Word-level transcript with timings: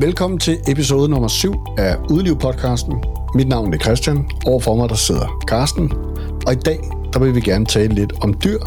Velkommen 0.00 0.38
til 0.38 0.58
episode 0.68 1.08
nummer 1.08 1.28
7 1.28 1.54
af 1.78 1.96
Udliv-podcasten. 2.10 2.94
Mit 3.34 3.48
navn 3.48 3.74
er 3.74 3.78
Christian. 3.78 4.28
Overfor 4.46 4.76
mig 4.76 4.88
der 4.88 4.94
sidder 4.94 5.44
Karsten. 5.48 5.92
Og 6.46 6.52
i 6.52 6.56
dag 6.56 6.78
der 7.12 7.18
vil 7.18 7.34
vi 7.34 7.40
gerne 7.40 7.66
tale 7.66 7.94
lidt 7.94 8.12
om 8.20 8.34
dyr. 8.44 8.58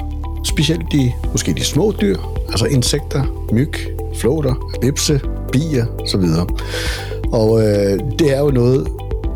Specielt 0.44 0.92
de, 0.92 1.14
måske 1.32 1.54
de 1.54 1.64
små 1.64 1.94
dyr. 2.02 2.18
Altså 2.48 2.66
insekter, 2.66 3.48
myg, 3.54 3.74
flåter, 4.16 4.80
vipse, 4.82 5.22
bier 5.52 5.86
osv. 6.00 6.24
Og 7.32 7.62
øh, 7.62 8.00
det 8.20 8.36
er 8.36 8.40
jo 8.40 8.52
noget, 8.52 8.88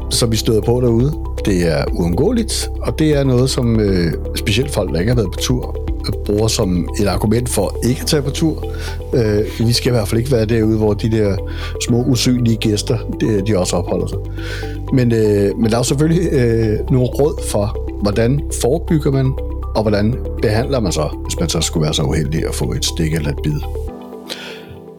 som 0.10 0.32
vi 0.32 0.36
støder 0.36 0.62
på 0.62 0.82
derude. 0.82 1.14
Det 1.46 1.71
er 1.71 1.86
uundgåeligt, 1.91 2.70
og 2.82 3.00
det 3.00 3.18
er 3.18 3.23
noget, 3.23 3.50
som 3.50 3.80
øh, 3.80 4.14
specielt 4.36 4.71
folk, 4.71 4.94
der 4.94 5.00
ikke 5.00 5.12
har 5.12 5.16
været 5.16 5.32
på 5.32 5.39
tur, 5.39 5.83
bruger 6.26 6.48
som 6.48 6.90
et 7.00 7.08
argument 7.08 7.50
for 7.50 7.78
ikke 7.84 8.02
at 8.02 8.08
tage 8.08 8.22
på 8.22 8.30
tur. 8.30 8.73
Øh, 9.14 9.68
vi 9.68 9.73
skal 9.73 9.90
i 9.90 9.96
hvert 9.96 10.08
fald 10.08 10.20
ikke 10.20 10.32
være 10.32 10.46
derude, 10.46 10.77
hvor 10.77 10.94
de 10.94 11.12
der 11.12 11.38
små 11.88 12.04
usynlige 12.04 12.58
gæster, 12.58 12.98
de, 13.22 13.41
de 13.48 13.58
også 13.58 13.76
opholder 13.76 14.08
sig. 14.08 14.20
Men, 14.94 15.12
øh, 15.12 15.58
men 15.58 15.70
der 15.70 15.74
er 15.74 15.80
jo 15.80 15.84
selvfølgelig 15.84 16.32
øh, 16.32 16.91
nogle 16.91 17.08
råd 17.08 17.44
for, 17.48 17.91
hvordan 18.02 18.41
forebygger 18.62 19.12
man, 19.12 19.34
og 19.76 19.82
hvordan 19.82 20.16
behandler 20.41 20.80
man 20.80 20.91
så, 20.91 21.18
hvis 21.24 21.40
man 21.40 21.50
så 21.50 21.62
skulle 21.62 21.84
være 21.84 21.94
så 21.94 22.04
uheldig 22.04 22.48
at 22.48 22.55
få 22.55 22.72
et 22.72 22.85
stik 22.85 23.13
eller 23.13 23.30
et 23.30 23.40
bid. 23.44 23.60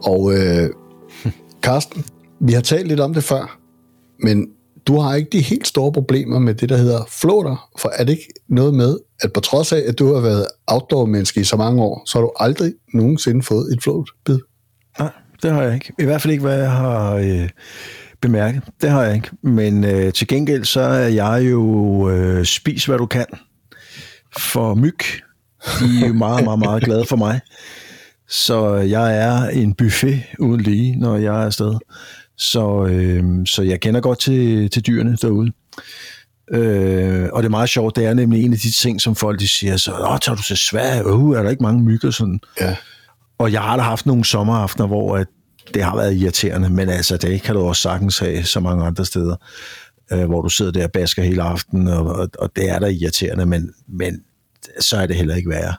Og 0.03 0.33
øh, 0.33 0.69
Karsten, 1.63 2.05
vi 2.39 2.53
har 2.53 2.61
talt 2.61 2.87
lidt 2.87 2.99
om 2.99 3.13
det 3.13 3.23
før, 3.23 3.59
men 4.19 4.47
du 4.87 4.99
har 4.99 5.15
ikke 5.15 5.29
de 5.31 5.41
helt 5.41 5.67
store 5.67 5.91
problemer 5.91 6.39
med 6.39 6.55
det, 6.55 6.69
der 6.69 6.77
hedder 6.77 7.05
flåter, 7.09 7.69
for 7.79 7.91
er 7.93 8.03
det 8.03 8.11
ikke 8.11 8.33
noget 8.49 8.73
med, 8.73 8.97
at 9.21 9.33
på 9.33 9.39
trods 9.39 9.71
af, 9.71 9.83
at 9.87 9.99
du 9.99 10.13
har 10.13 10.21
været 10.21 10.47
outdoor-menneske 10.67 11.41
i 11.41 11.43
så 11.43 11.57
mange 11.57 11.83
år, 11.83 12.03
så 12.05 12.17
har 12.17 12.23
du 12.23 12.31
aldrig 12.39 12.73
nogensinde 12.93 13.43
fået 13.43 13.73
et 13.73 13.83
flåtbid? 13.83 14.39
Nej, 14.99 15.11
det 15.43 15.51
har 15.51 15.61
jeg 15.61 15.73
ikke. 15.73 15.93
I 15.99 16.03
hvert 16.03 16.21
fald 16.21 16.31
ikke, 16.31 16.41
hvad 16.41 16.59
jeg 16.59 16.71
har 16.71 17.15
øh, 17.15 17.49
bemærket. 18.21 18.61
Det 18.81 18.89
har 18.89 19.03
jeg 19.03 19.15
ikke. 19.15 19.29
Men 19.41 19.83
øh, 19.83 20.13
til 20.13 20.27
gengæld 20.27 20.65
så 20.65 20.81
er 20.81 21.07
jeg 21.07 21.47
jo 21.51 22.09
øh, 22.09 22.45
spis, 22.45 22.85
hvad 22.85 22.97
du 22.97 23.05
kan 23.05 23.25
for 24.37 24.75
myg. 24.75 24.99
De 25.79 26.03
er 26.03 26.07
jo 26.07 26.13
meget, 26.13 26.43
meget, 26.43 26.59
meget 26.59 26.83
glade 26.83 27.05
for 27.05 27.15
mig. 27.15 27.39
Så 28.29 28.75
jeg 28.75 29.17
er 29.17 29.49
en 29.49 29.73
buffet 29.73 30.23
uden 30.39 30.61
lige, 30.61 30.95
når 30.95 31.17
jeg 31.17 31.41
er 31.41 31.45
afsted. 31.45 31.73
Så, 32.37 32.85
øh, 32.85 33.45
så 33.45 33.63
jeg 33.63 33.79
kender 33.79 34.01
godt 34.01 34.19
til, 34.19 34.69
til 34.69 34.87
dyrene 34.87 35.17
derude. 35.21 35.51
Øh, 36.51 37.29
og 37.33 37.43
det 37.43 37.47
er 37.47 37.51
meget 37.51 37.69
sjovt, 37.69 37.95
det 37.95 38.05
er 38.05 38.13
nemlig 38.13 38.45
en 38.45 38.53
af 38.53 38.59
de 38.59 38.71
ting, 38.71 39.01
som 39.01 39.15
folk 39.15 39.39
de 39.39 39.47
siger, 39.47 39.77
så 39.77 39.91
Åh, 39.91 40.19
tager 40.21 40.35
du 40.35 40.43
til 40.43 40.57
Sverige, 40.57 41.07
uh, 41.07 41.37
er 41.37 41.43
der 41.43 41.49
ikke 41.49 41.63
mange 41.63 41.83
mygger 41.83 42.11
sådan? 42.11 42.39
Ja. 42.61 42.75
Og 43.37 43.51
jeg 43.51 43.61
har 43.61 43.77
da 43.77 43.83
haft 43.83 44.05
nogle 44.05 44.25
sommeraftener, 44.25 44.87
hvor 44.87 45.17
at 45.17 45.27
det 45.73 45.83
har 45.83 45.95
været 45.95 46.15
irriterende, 46.15 46.69
men 46.69 46.89
altså, 46.89 47.17
det 47.17 47.41
kan 47.41 47.55
du 47.55 47.61
også 47.61 47.81
sagtens 47.81 48.19
have 48.19 48.43
så 48.43 48.59
mange 48.59 48.85
andre 48.85 49.05
steder, 49.05 49.35
øh, 50.11 50.25
hvor 50.25 50.41
du 50.41 50.49
sidder 50.49 50.71
der 50.71 50.83
og 50.83 50.91
basker 50.91 51.23
hele 51.23 51.41
aftenen, 51.41 51.87
og, 51.87 52.05
og, 52.05 52.29
og 52.39 52.51
det 52.55 52.69
er 52.69 52.79
da 52.79 52.87
irriterende, 52.87 53.45
men, 53.45 53.73
men 53.87 54.21
så 54.79 54.97
er 54.97 55.05
det 55.05 55.15
heller 55.15 55.35
ikke 55.35 55.49
værre. 55.49 55.73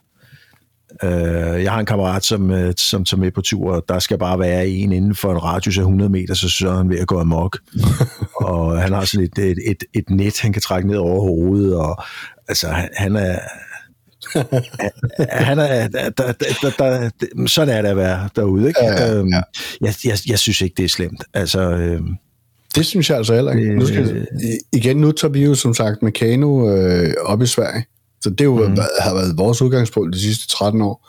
Øh, 1.04 1.62
jeg 1.62 1.72
har 1.72 1.80
en 1.80 1.86
kammerat, 1.86 2.24
som, 2.24 2.50
øh, 2.50 2.74
som 2.76 3.04
tager 3.04 3.20
med 3.20 3.30
på 3.30 3.40
tur, 3.40 3.72
og 3.72 3.84
der 3.88 3.98
skal 3.98 4.18
bare 4.18 4.38
være 4.38 4.68
en 4.68 4.92
inden 4.92 5.14
for 5.14 5.32
en 5.32 5.42
radius 5.44 5.78
af 5.78 5.82
100 5.82 6.10
meter, 6.10 6.34
så 6.34 6.48
så 6.48 6.68
er 6.68 6.76
han 6.76 6.88
ved 6.90 6.98
at 6.98 7.06
gå 7.06 7.20
amok. 7.20 7.58
og 8.46 8.80
han 8.82 8.92
har 8.92 9.04
sådan 9.04 9.24
et, 9.36 9.38
et, 9.38 9.58
et, 9.66 9.84
et 9.94 10.10
net, 10.10 10.40
han 10.40 10.52
kan 10.52 10.62
trække 10.62 10.88
ned 10.88 10.96
over 10.96 11.20
hovedet, 11.20 11.76
og 11.76 12.02
altså, 12.48 12.68
han, 12.96 13.16
er... 13.16 13.38
han 15.18 15.58
er, 15.58 15.88
der, 15.88 16.10
der, 16.10 16.32
der, 16.62 16.70
der, 16.78 17.10
sådan 17.46 17.76
er 17.76 17.82
det 17.82 17.88
at 17.88 17.96
være 17.96 18.28
derude. 18.36 18.68
Ikke? 18.68 18.84
Ja, 18.84 18.92
ja, 18.92 19.06
ja. 19.06 19.14
Øhm, 19.14 19.28
jeg, 19.80 19.94
jeg, 20.04 20.18
jeg 20.28 20.38
synes 20.38 20.60
ikke, 20.60 20.74
det 20.76 20.84
er 20.84 20.88
slemt. 20.88 21.24
Altså, 21.34 21.60
øhm, 21.60 22.08
Det 22.74 22.86
synes 22.86 23.10
jeg 23.10 23.16
altså 23.18 23.34
heller 23.34 23.52
ikke. 23.52 23.74
Nu 23.74 23.86
skal, 23.86 24.26
i- 24.42 24.76
igen, 24.76 24.96
nu 24.96 25.12
tager 25.12 25.32
vi 25.32 25.44
jo 25.44 25.54
som 25.54 25.74
sagt 25.74 26.02
med 26.02 26.12
kano 26.12 26.70
øh, 26.76 27.14
op 27.24 27.42
i 27.42 27.46
Sverige. 27.46 27.84
Så 28.20 28.30
det 28.30 28.44
jo, 28.44 28.68
mm. 28.68 28.76
har 29.00 29.14
været 29.14 29.38
vores 29.38 29.62
udgangspunkt 29.62 30.14
de 30.14 30.20
sidste 30.20 30.48
13 30.48 30.82
år. 30.82 31.08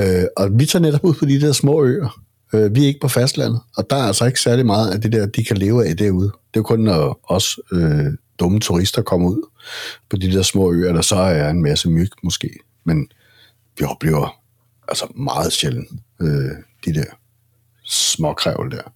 Øh, 0.00 0.24
og 0.36 0.48
vi 0.58 0.66
tager 0.66 0.82
netop 0.82 1.04
ud 1.04 1.14
på 1.14 1.24
de 1.24 1.40
der 1.40 1.52
små 1.52 1.84
øer. 1.84 2.20
Øh, 2.54 2.74
vi 2.74 2.82
er 2.82 2.86
ikke 2.86 3.00
på 3.00 3.08
fastlandet, 3.08 3.60
og 3.76 3.90
der 3.90 3.96
er 3.96 4.02
altså 4.02 4.26
ikke 4.26 4.40
særlig 4.40 4.66
meget 4.66 4.90
af 4.90 5.00
det 5.00 5.12
der, 5.12 5.26
de 5.26 5.44
kan 5.44 5.56
leve 5.56 5.86
af 5.88 5.96
derude. 5.96 6.26
Det 6.26 6.56
er 6.56 6.60
jo 6.60 6.62
kun, 6.62 6.80
når 6.80 7.20
os 7.28 7.58
øh, 7.72 8.06
dumme 8.40 8.60
turister 8.60 9.02
kommer 9.02 9.28
ud 9.28 9.42
på 10.10 10.16
de 10.16 10.32
der 10.32 10.42
små 10.42 10.72
øer, 10.72 10.92
der 10.92 11.02
så 11.02 11.16
er 11.16 11.50
en 11.50 11.62
masse 11.62 11.90
myg 11.90 12.10
måske. 12.22 12.50
Men 12.84 13.08
vi 13.78 13.84
oplever 13.84 14.40
altså 14.88 15.06
meget 15.14 15.52
sjældent 15.52 15.88
øh, 16.20 16.50
de 16.84 16.94
der 16.94 17.04
småkrævel 17.84 18.70
der. 18.70 18.92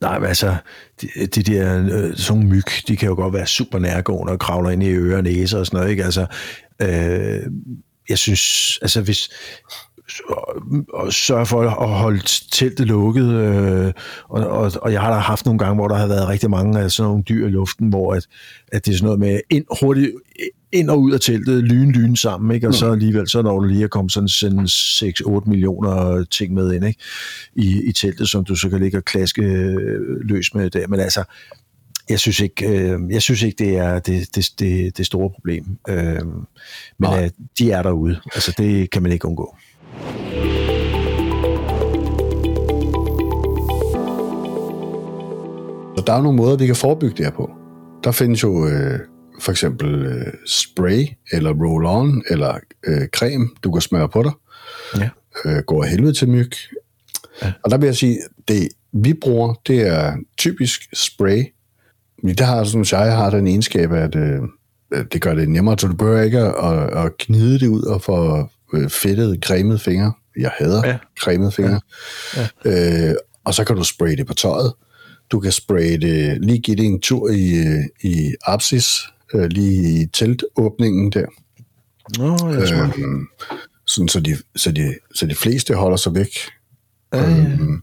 Nej, 0.00 0.18
men 0.18 0.28
altså, 0.28 0.56
de, 1.00 1.26
de 1.26 1.42
der 1.42 1.88
øh, 1.92 2.16
sådan 2.16 2.48
myg, 2.48 2.64
de 2.88 2.96
kan 2.96 3.08
jo 3.08 3.14
godt 3.14 3.34
være 3.34 3.46
super 3.46 3.78
nærgående 3.78 4.32
og 4.32 4.38
kravler 4.38 4.70
ind 4.70 4.82
i 4.82 4.88
ører 4.90 5.16
og 5.16 5.22
næser 5.22 5.58
og 5.58 5.66
sådan 5.66 5.76
noget, 5.76 5.90
ikke? 5.90 6.04
Altså, 6.04 6.26
øh, 6.82 7.52
jeg 8.08 8.18
synes, 8.18 8.78
altså 8.82 9.00
hvis 9.02 9.30
og 10.92 11.12
sørge 11.12 11.46
for 11.46 11.62
at 11.62 11.88
holde 11.88 12.22
teltet 12.52 12.86
lukket, 12.86 13.30
øh, 13.32 13.92
og, 14.28 14.46
og, 14.46 14.72
og 14.82 14.92
jeg 14.92 15.00
har 15.00 15.10
da 15.10 15.16
haft 15.16 15.44
nogle 15.44 15.58
gange, 15.58 15.74
hvor 15.74 15.88
der 15.88 15.96
har 15.96 16.06
været 16.06 16.28
rigtig 16.28 16.50
mange 16.50 16.80
af 16.80 16.90
sådan 16.90 17.08
nogle 17.08 17.22
dyr 17.22 17.46
i 17.46 17.50
luften, 17.50 17.88
hvor 17.88 18.14
at, 18.14 18.26
at 18.72 18.86
det 18.86 18.92
er 18.92 18.96
sådan 18.96 19.04
noget 19.04 19.20
med 19.20 19.40
ind, 19.50 19.64
hurtigt 19.80 20.10
ind 20.72 20.90
og 20.90 21.00
ud 21.00 21.12
af 21.12 21.20
teltet, 21.20 21.64
lyn, 21.64 21.90
lyn 21.90 22.16
sammen, 22.16 22.54
ikke? 22.54 22.68
og 22.68 22.74
så 22.74 22.92
alligevel, 22.92 23.28
så 23.28 23.42
når 23.42 23.58
du 23.58 23.66
lige 23.66 23.84
er 23.84 23.88
kommet 23.88 24.12
sådan, 24.12 24.28
sådan 24.28 24.64
6-8 24.64 25.50
millioner 25.50 26.24
ting 26.24 26.54
med 26.54 26.72
ind 26.72 26.86
ikke? 26.86 27.00
I, 27.54 27.88
i 27.88 27.92
teltet, 27.92 28.28
som 28.28 28.44
du 28.44 28.54
så 28.54 28.68
kan 28.68 28.80
ligge 28.80 28.98
og 28.98 29.04
klaske 29.04 29.42
øh, 29.42 30.20
løs 30.20 30.54
med 30.54 30.70
der, 30.70 30.88
men 30.88 31.00
altså, 31.00 31.24
jeg 32.08 32.20
synes 32.20 32.40
ikke, 32.40 32.68
øh, 32.68 33.00
jeg 33.10 33.22
synes 33.22 33.42
ikke 33.42 33.64
det 33.64 33.76
er 33.76 33.98
det, 33.98 34.34
det, 34.34 34.50
det, 34.58 34.98
det 34.98 35.06
store 35.06 35.30
problem. 35.30 35.64
Øh, 35.88 36.24
men 36.98 37.10
øh, 37.22 37.30
de 37.58 37.70
er 37.70 37.82
derude. 37.82 38.20
Altså, 38.34 38.54
det 38.58 38.90
kan 38.90 39.02
man 39.02 39.12
ikke 39.12 39.26
undgå. 39.26 39.56
Så 45.96 46.04
der 46.06 46.12
er 46.12 46.22
nogle 46.22 46.36
måder, 46.36 46.56
vi 46.56 46.66
kan 46.66 46.76
forebygge 46.76 47.16
det 47.16 47.24
her 47.24 47.32
på. 47.32 47.50
Der 48.04 48.10
findes 48.10 48.42
jo 48.42 48.66
øh, 48.66 48.98
for 49.40 49.50
eksempel 49.50 50.04
øh, 50.04 50.32
spray, 50.46 51.06
eller 51.32 51.52
roll-on, 51.52 52.32
eller 52.32 52.58
øh, 52.86 53.08
creme, 53.08 53.48
du 53.64 53.72
kan 53.72 53.80
smøre 53.80 54.08
på 54.08 54.22
dig. 54.22 54.32
Ja. 54.96 55.08
Øh, 55.44 55.62
går 55.62 55.84
af 55.84 55.90
helvede 55.90 56.12
til 56.12 56.28
myg. 56.28 56.50
Ja. 57.42 57.52
Og 57.64 57.70
der 57.70 57.78
vil 57.78 57.86
jeg 57.86 57.96
sige, 57.96 58.18
det 58.48 58.68
vi 58.92 59.14
bruger, 59.14 59.54
det 59.66 59.86
er 59.86 60.16
typisk 60.38 60.88
spray. 60.92 61.44
Men 62.22 62.34
det 62.34 62.46
har, 62.46 62.64
synes 62.64 62.92
jeg, 62.92 63.16
har 63.16 63.30
den 63.30 63.46
egenskab, 63.46 63.92
at 63.92 64.14
øh, 64.16 64.40
det 65.12 65.22
gør 65.22 65.34
det 65.34 65.48
nemmere, 65.48 65.78
så 65.78 65.86
du 65.86 65.94
behøver 65.94 66.22
ikke 66.22 66.38
at, 66.38 67.04
at 67.04 67.12
gnide 67.18 67.58
det 67.58 67.66
ud 67.66 67.82
og 67.82 68.02
få 68.02 68.48
øh, 68.74 68.90
fedtede, 68.90 69.38
cremede 69.44 69.78
fingre. 69.78 70.12
Jeg 70.36 70.50
hader 70.58 70.86
ja. 70.88 70.98
Cremede 71.20 71.52
fingre. 71.52 71.80
Ja. 72.36 72.48
Ja. 72.64 73.08
Øh, 73.10 73.14
og 73.44 73.54
så 73.54 73.64
kan 73.64 73.76
du 73.76 73.84
spraye 73.84 74.16
det 74.16 74.26
på 74.26 74.34
tøjet. 74.34 74.72
Du 75.32 75.40
kan 75.40 75.52
spraye 75.52 75.96
det, 75.98 76.44
lige 76.44 76.58
give 76.58 76.76
det 76.76 76.84
en 76.86 77.00
tur 77.00 77.30
i, 77.30 77.52
øh, 77.66 77.84
i 78.02 78.34
apsis, 78.46 78.98
øh, 79.34 79.46
lige 79.46 80.02
i 80.02 80.06
teltåbningen 80.06 81.12
der. 81.12 81.26
Nå, 82.18 82.48
jeg 82.50 82.68
tror, 82.68 82.94
Øhm, 82.98 83.26
sådan 83.86 84.08
så 84.08 84.20
de, 84.20 84.36
så, 84.56 84.72
de, 84.72 84.94
så 85.14 85.26
de 85.26 85.34
fleste 85.34 85.74
holder 85.74 85.96
sig 85.96 86.14
væk. 86.14 86.28
ja, 87.12 87.30
ja. 87.30 87.36
Øhm, 87.36 87.82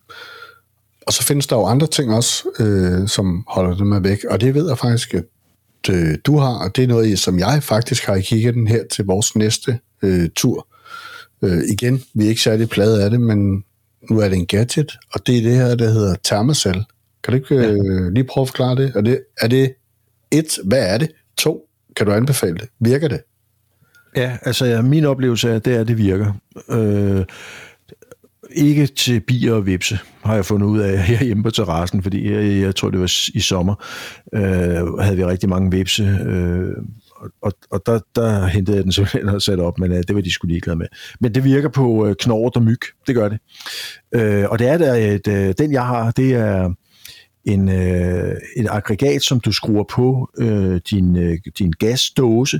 og 1.07 1.13
så 1.13 1.23
findes 1.23 1.47
der 1.47 1.55
jo 1.55 1.65
andre 1.65 1.87
ting 1.87 2.13
også, 2.13 2.43
øh, 2.59 3.07
som 3.07 3.45
holder 3.47 3.77
dem 3.77 4.03
væk, 4.03 4.23
og 4.29 4.41
det 4.41 4.53
ved 4.53 4.67
jeg 4.67 4.77
faktisk, 4.77 5.13
at 5.13 5.23
øh, 5.89 6.17
du 6.25 6.37
har, 6.37 6.53
og 6.57 6.75
det 6.75 6.83
er 6.83 6.87
noget, 6.87 7.19
som 7.19 7.39
jeg 7.39 7.63
faktisk 7.63 8.05
har 8.05 8.15
i 8.15 8.21
kigget 8.21 8.69
her 8.69 8.83
til 8.91 9.05
vores 9.05 9.35
næste 9.35 9.79
øh, 10.01 10.29
tur. 10.35 10.67
Øh, 11.41 11.63
igen, 11.69 12.03
vi 12.13 12.25
er 12.25 12.29
ikke 12.29 12.41
særlig 12.41 12.69
plade 12.69 13.03
af 13.03 13.09
det, 13.09 13.21
men 13.21 13.63
nu 14.09 14.19
er 14.19 14.29
det 14.29 14.37
en 14.37 14.45
gadget, 14.45 14.97
og 15.13 15.27
det 15.27 15.37
er 15.37 15.41
det 15.41 15.55
her, 15.55 15.75
der 15.75 15.89
hedder 15.89 16.15
Thermacell. 16.23 16.85
Kan 17.23 17.31
du 17.31 17.35
ikke 17.35 17.55
øh, 17.55 18.13
lige 18.13 18.23
prøve 18.23 18.41
at 18.41 18.47
forklare 18.47 18.75
det? 18.75 18.91
Er, 18.95 19.01
det? 19.01 19.19
er 19.41 19.47
det 19.47 19.73
et, 20.31 20.59
hvad 20.65 20.93
er 20.93 20.97
det? 20.97 21.11
To, 21.37 21.67
kan 21.95 22.05
du 22.05 22.11
anbefale 22.11 22.57
det? 22.57 22.69
Virker 22.79 23.07
det? 23.07 23.21
Ja, 24.15 24.37
altså 24.41 24.65
ja, 24.65 24.81
min 24.81 25.05
oplevelse 25.05 25.49
er, 25.49 25.59
det 25.59 25.75
er, 25.75 25.81
at 25.81 25.87
det 25.87 25.97
virker. 25.97 26.33
Øh, 26.69 27.25
ikke 28.51 28.87
til 28.87 29.19
bier 29.19 29.53
og 29.53 29.65
vipse, 29.65 29.99
har 30.23 30.35
jeg 30.35 30.45
fundet 30.45 30.67
ud 30.67 30.79
af 30.79 31.03
herhjemme 31.03 31.43
på 31.43 31.51
terrassen, 31.51 32.03
fordi 32.03 32.33
jeg, 32.33 32.61
jeg 32.61 32.75
tror, 32.75 32.89
det 32.89 32.99
var 32.99 33.13
i 33.33 33.39
sommer, 33.39 33.75
øh, 34.33 34.97
havde 34.99 35.15
vi 35.15 35.25
rigtig 35.25 35.49
mange 35.49 35.71
vipse, 35.71 36.03
øh, 36.03 36.73
og, 37.47 37.53
og 37.71 37.81
der, 37.85 37.99
der 38.15 38.45
hentede 38.45 38.77
jeg 38.77 38.83
den 38.83 38.91
simpelthen 38.91 39.29
og 39.29 39.41
satte 39.41 39.61
op, 39.61 39.79
men 39.79 39.91
øh, 39.91 40.03
det 40.07 40.15
var 40.15 40.21
de 40.21 40.33
skulle 40.33 40.51
ligeglade 40.53 40.77
med. 40.77 40.87
Men 41.19 41.35
det 41.35 41.43
virker 41.43 41.69
på 41.69 42.07
øh, 42.07 42.15
knort 42.19 42.55
og 42.55 42.63
myg, 42.63 42.81
det 43.07 43.15
gør 43.15 43.29
det. 43.29 43.39
Øh, 44.11 44.45
og 44.49 44.59
det 44.59 44.67
er 44.67 44.77
der, 44.77 44.93
et, 44.93 45.27
øh, 45.27 45.53
den 45.57 45.71
jeg 45.71 45.85
har, 45.85 46.11
det 46.11 46.33
er 46.33 46.73
en, 47.45 47.69
øh, 47.69 48.35
et 48.57 48.67
aggregat, 48.69 49.23
som 49.23 49.39
du 49.39 49.51
skruer 49.51 49.83
på 49.89 50.29
øh, 50.37 50.81
din, 50.89 51.17
øh, 51.17 51.37
din 51.59 51.71
gasdåse, 51.71 52.59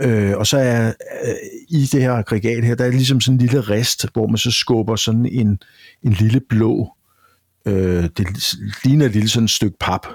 Øh, 0.00 0.36
og 0.36 0.46
så 0.46 0.58
er 0.58 0.86
øh, 0.86 1.34
i 1.68 1.88
det 1.92 2.02
her 2.02 2.12
aggregat 2.12 2.64
her, 2.64 2.74
der 2.74 2.84
er 2.84 2.90
ligesom 2.90 3.20
sådan 3.20 3.34
en 3.34 3.40
lille 3.40 3.60
rist, 3.60 4.06
hvor 4.12 4.26
man 4.26 4.38
så 4.38 4.50
skubber 4.50 4.96
sådan 4.96 5.26
en, 5.26 5.58
en 6.02 6.12
lille 6.12 6.40
blå 6.48 6.96
Øh, 7.66 8.04
det 8.16 8.54
ligner 8.84 9.06
et 9.06 9.12
lille 9.12 9.28
sådan 9.28 9.48
stykke 9.48 9.76
pap, 9.80 10.06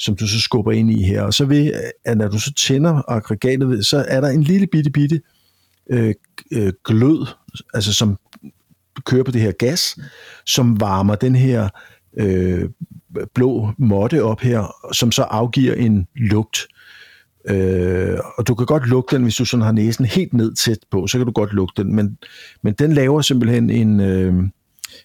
som 0.00 0.16
du 0.16 0.26
så 0.26 0.40
skubber 0.40 0.72
ind 0.72 0.90
i 0.90 1.02
her. 1.02 1.22
Og 1.22 1.34
så 1.34 1.44
ved, 1.44 1.72
at 2.04 2.18
når 2.18 2.28
du 2.28 2.38
så 2.38 2.52
tænder 2.54 3.10
aggregatet, 3.10 3.68
ved, 3.68 3.82
så 3.82 4.04
er 4.08 4.20
der 4.20 4.28
en 4.28 4.42
lille 4.42 4.66
bitte, 4.66 4.90
bitte 4.90 5.20
øh, 5.90 6.14
øh, 6.52 6.72
glød, 6.84 7.26
altså 7.74 7.92
som 7.92 8.18
kører 9.06 9.22
på 9.22 9.30
det 9.30 9.40
her 9.40 9.52
gas, 9.52 9.98
som 10.46 10.80
varmer 10.80 11.14
den 11.14 11.34
her 11.34 11.68
øh, 12.18 12.68
blå 13.34 13.72
måtte 13.78 14.22
op 14.24 14.40
her, 14.40 14.92
som 14.92 15.12
så 15.12 15.22
afgiver 15.22 15.74
en 15.74 16.06
lugt. 16.16 16.58
Øh, 17.48 18.18
og 18.38 18.48
du 18.48 18.54
kan 18.54 18.66
godt 18.66 18.86
lugte 18.86 19.16
den, 19.16 19.22
hvis 19.22 19.36
du 19.36 19.44
sådan 19.44 19.64
har 19.64 19.72
næsen 19.72 20.04
helt 20.04 20.32
ned 20.32 20.54
tæt 20.54 20.78
på, 20.90 21.06
så 21.06 21.18
kan 21.18 21.26
du 21.26 21.32
godt 21.32 21.52
lugte 21.52 21.82
den, 21.82 21.94
men, 21.94 22.18
men 22.62 22.74
den 22.74 22.92
laver 22.92 23.20
simpelthen 23.22 23.70
en, 23.70 24.00
øh, 24.00 24.34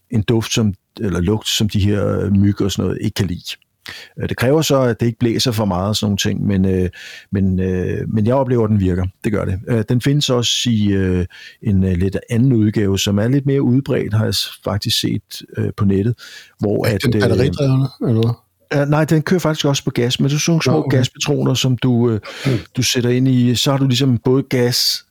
en 0.09 0.21
duft, 0.21 0.53
som, 0.53 0.73
eller 0.99 1.19
lugt, 1.19 1.47
som 1.47 1.69
de 1.69 1.79
her 1.79 2.29
myg 2.29 2.61
og 2.61 2.71
sådan 2.71 2.85
noget 2.85 3.01
ikke 3.01 3.15
kan 3.15 3.27
lide. 3.27 3.64
Øh, 4.21 4.29
det 4.29 4.37
kræver 4.37 4.61
så, 4.61 4.81
at 4.81 4.99
det 4.99 5.05
ikke 5.05 5.19
blæser 5.19 5.51
for 5.51 5.65
meget 5.65 5.89
og 5.89 5.95
sådan 5.95 6.05
nogle 6.05 6.17
ting, 6.17 6.47
men, 6.47 6.65
øh, 6.65 6.89
men, 7.31 7.59
øh, 7.59 8.09
men 8.09 8.25
jeg 8.25 8.35
oplever, 8.35 8.63
at 8.63 8.69
den 8.69 8.79
virker. 8.79 9.05
Det 9.23 9.31
gør 9.31 9.45
det. 9.45 9.89
Den 9.89 10.01
findes 10.01 10.29
også 10.29 10.69
i 10.69 10.87
øh, 10.87 11.25
en 11.61 11.83
lidt 11.83 12.17
anden 12.29 12.53
udgave, 12.53 12.99
som 12.99 13.19
er 13.19 13.27
lidt 13.27 13.45
mere 13.45 13.61
udbredt, 13.61 14.13
har 14.13 14.25
jeg 14.25 14.33
faktisk 14.63 14.99
set 14.99 15.41
øh, 15.57 15.69
på 15.77 15.85
nettet. 15.85 16.15
Hvor 16.59 16.85
er 16.85 16.95
at, 16.95 17.03
den 17.03 17.11
batteridrevne, 17.11 17.87
eller 18.07 18.45
Uh, 18.75 18.89
nej, 18.89 19.05
den 19.05 19.21
kører 19.21 19.39
faktisk 19.39 19.65
også 19.65 19.83
på 19.83 19.91
gas, 19.91 20.19
men 20.19 20.29
det 20.29 20.35
er 20.35 20.39
sådan 20.39 20.51
nogle 20.51 20.63
små 20.63 20.85
okay. 20.85 20.97
gaspatroner, 20.97 21.53
som 21.53 21.77
du, 21.77 21.91
uh, 21.91 22.19
du 22.77 22.83
sætter 22.83 23.09
ind 23.09 23.27
i, 23.27 23.55
så 23.55 23.71
har 23.71 23.77
du 23.77 23.87
ligesom 23.87 24.17
både 24.17 24.43
gas, 24.43 25.05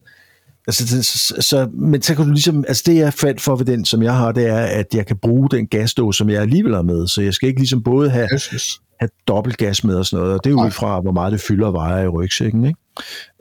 altså, 0.67 1.03
så, 1.03 1.35
så, 1.41 1.69
men 1.73 2.03
så 2.03 2.15
kan 2.15 2.25
du 2.25 2.31
ligesom, 2.31 2.65
altså 2.69 2.83
det 2.87 2.97
jeg 2.97 3.15
fandt 3.15 3.41
for 3.41 3.57
ved 3.57 3.67
den, 3.67 3.85
som 3.85 4.03
jeg 4.03 4.17
har, 4.17 4.33
det 4.33 4.47
er, 4.47 4.61
at 4.61 4.87
jeg 4.95 5.07
kan 5.07 5.17
bruge 5.17 5.49
den 5.51 5.67
gasdåse, 5.67 6.19
som 6.19 6.31
jeg 6.31 6.43
alligevel 6.43 6.75
har 6.75 6.83
med, 6.83 7.07
så 7.07 7.23
jeg 7.23 7.35
skal 7.35 7.49
ikke 7.49 7.61
ligesom 7.61 7.83
både 7.83 8.11
have, 8.11 8.29
yes, 8.35 8.81
have 9.01 9.11
dobbelt 9.29 9.57
gas 9.57 9.85
med 9.85 9.95
og 9.95 10.07
sådan 10.07 10.23
noget, 10.23 10.39
og 10.39 10.45
det 10.45 10.51
er 10.51 10.67
ud 10.67 10.71
fra, 10.71 11.01
hvor 11.01 11.13
meget 11.13 11.33
det 11.33 11.41
fylder 11.41 11.67
og 11.67 11.73
vejer 11.73 12.05
i 12.05 12.09
rygsækken, 12.09 12.65
ikke? 12.65 12.79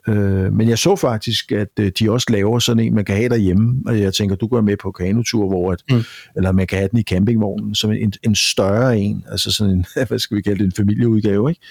Øh, 0.08 0.54
men 0.54 0.70
jeg 0.70 0.80
så 0.80 0.96
faktisk, 0.96 1.52
at 1.52 1.68
øh, 1.80 1.92
de 2.00 2.12
også 2.12 2.28
laver 2.30 2.60
sådan 2.60 2.84
en, 2.84 2.96
man 2.96 3.06
kan 3.06 3.16
have 3.16 3.30
derhjemme, 3.30 3.84
og 3.86 4.00
jeg 4.00 4.14
tænker, 4.14 4.36
du 4.36 4.48
går 4.48 4.62
med 4.62 4.78
på 4.78 4.92
kanotur, 4.92 5.48
hvor 5.48 5.72
at, 5.72 5.84
mm. 5.92 6.04
eller 6.36 6.52
man 6.52 6.68
kan 6.68 6.78
have 6.78 6.90
den 6.92 7.00
i 7.00 7.04
campingvognen, 7.04 7.76
som 7.76 7.92
en, 7.92 8.14
en 8.24 8.36
større 8.36 8.98
en, 8.98 9.24
altså 9.32 9.52
sådan 9.52 9.74
en, 9.74 9.86
hvad 10.08 10.20
skal 10.20 10.38
vi 10.38 10.42
kalde 10.42 10.60
det, 10.60 10.66
en 10.66 10.72
familieudgave, 10.72 11.50
ikke? 11.50 11.62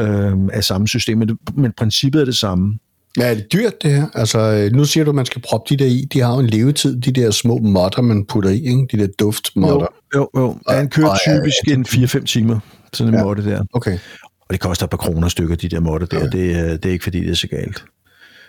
øh, 0.00 0.32
af 0.52 0.64
samme 0.64 0.88
system, 0.88 1.18
men, 1.18 1.38
men 1.54 1.72
princippet 1.72 2.20
er 2.20 2.24
det 2.24 2.36
samme. 2.36 2.78
Ja, 3.16 3.30
er 3.30 3.34
det 3.34 3.52
dyrt 3.52 3.82
det 3.82 3.90
her? 3.90 4.06
Altså, 4.14 4.70
nu 4.72 4.84
siger 4.84 5.04
du, 5.04 5.10
at 5.10 5.14
man 5.14 5.26
skal 5.26 5.42
proppe 5.42 5.74
de 5.74 5.84
der 5.84 5.90
i. 5.90 6.08
De 6.12 6.20
har 6.20 6.32
jo 6.34 6.40
en 6.40 6.46
levetid, 6.46 7.00
de 7.00 7.12
der 7.12 7.30
små 7.30 7.58
modder, 7.58 8.02
man 8.02 8.24
putter 8.26 8.50
i, 8.50 8.56
ikke? 8.56 8.86
De 8.92 8.98
der 8.98 9.08
duftmodder. 9.18 9.86
Jo, 10.14 10.28
jo, 10.34 10.40
jo. 10.40 10.56
Ja, 10.70 10.80
den 10.80 10.90
kører 10.90 11.16
typisk 11.26 11.56
ja, 11.66 11.72
en 11.72 11.86
4-5 11.88 12.24
timer, 12.24 12.58
sådan 12.92 13.14
en 13.14 13.18
ja. 13.18 13.24
måtte 13.24 13.44
der. 13.44 13.62
Okay. 13.72 13.98
Og 14.40 14.52
det 14.52 14.60
koster 14.60 14.84
et 14.84 14.90
par 14.90 14.96
kroner 14.96 15.28
stykker, 15.28 15.56
de 15.56 15.68
der 15.68 15.80
måtte 15.80 16.06
der. 16.06 16.18
Ja. 16.18 16.24
Det, 16.24 16.82
det 16.82 16.88
er 16.88 16.92
ikke, 16.92 17.02
fordi 17.02 17.20
det 17.20 17.30
er 17.30 17.34
så 17.34 17.48
galt. 17.48 17.84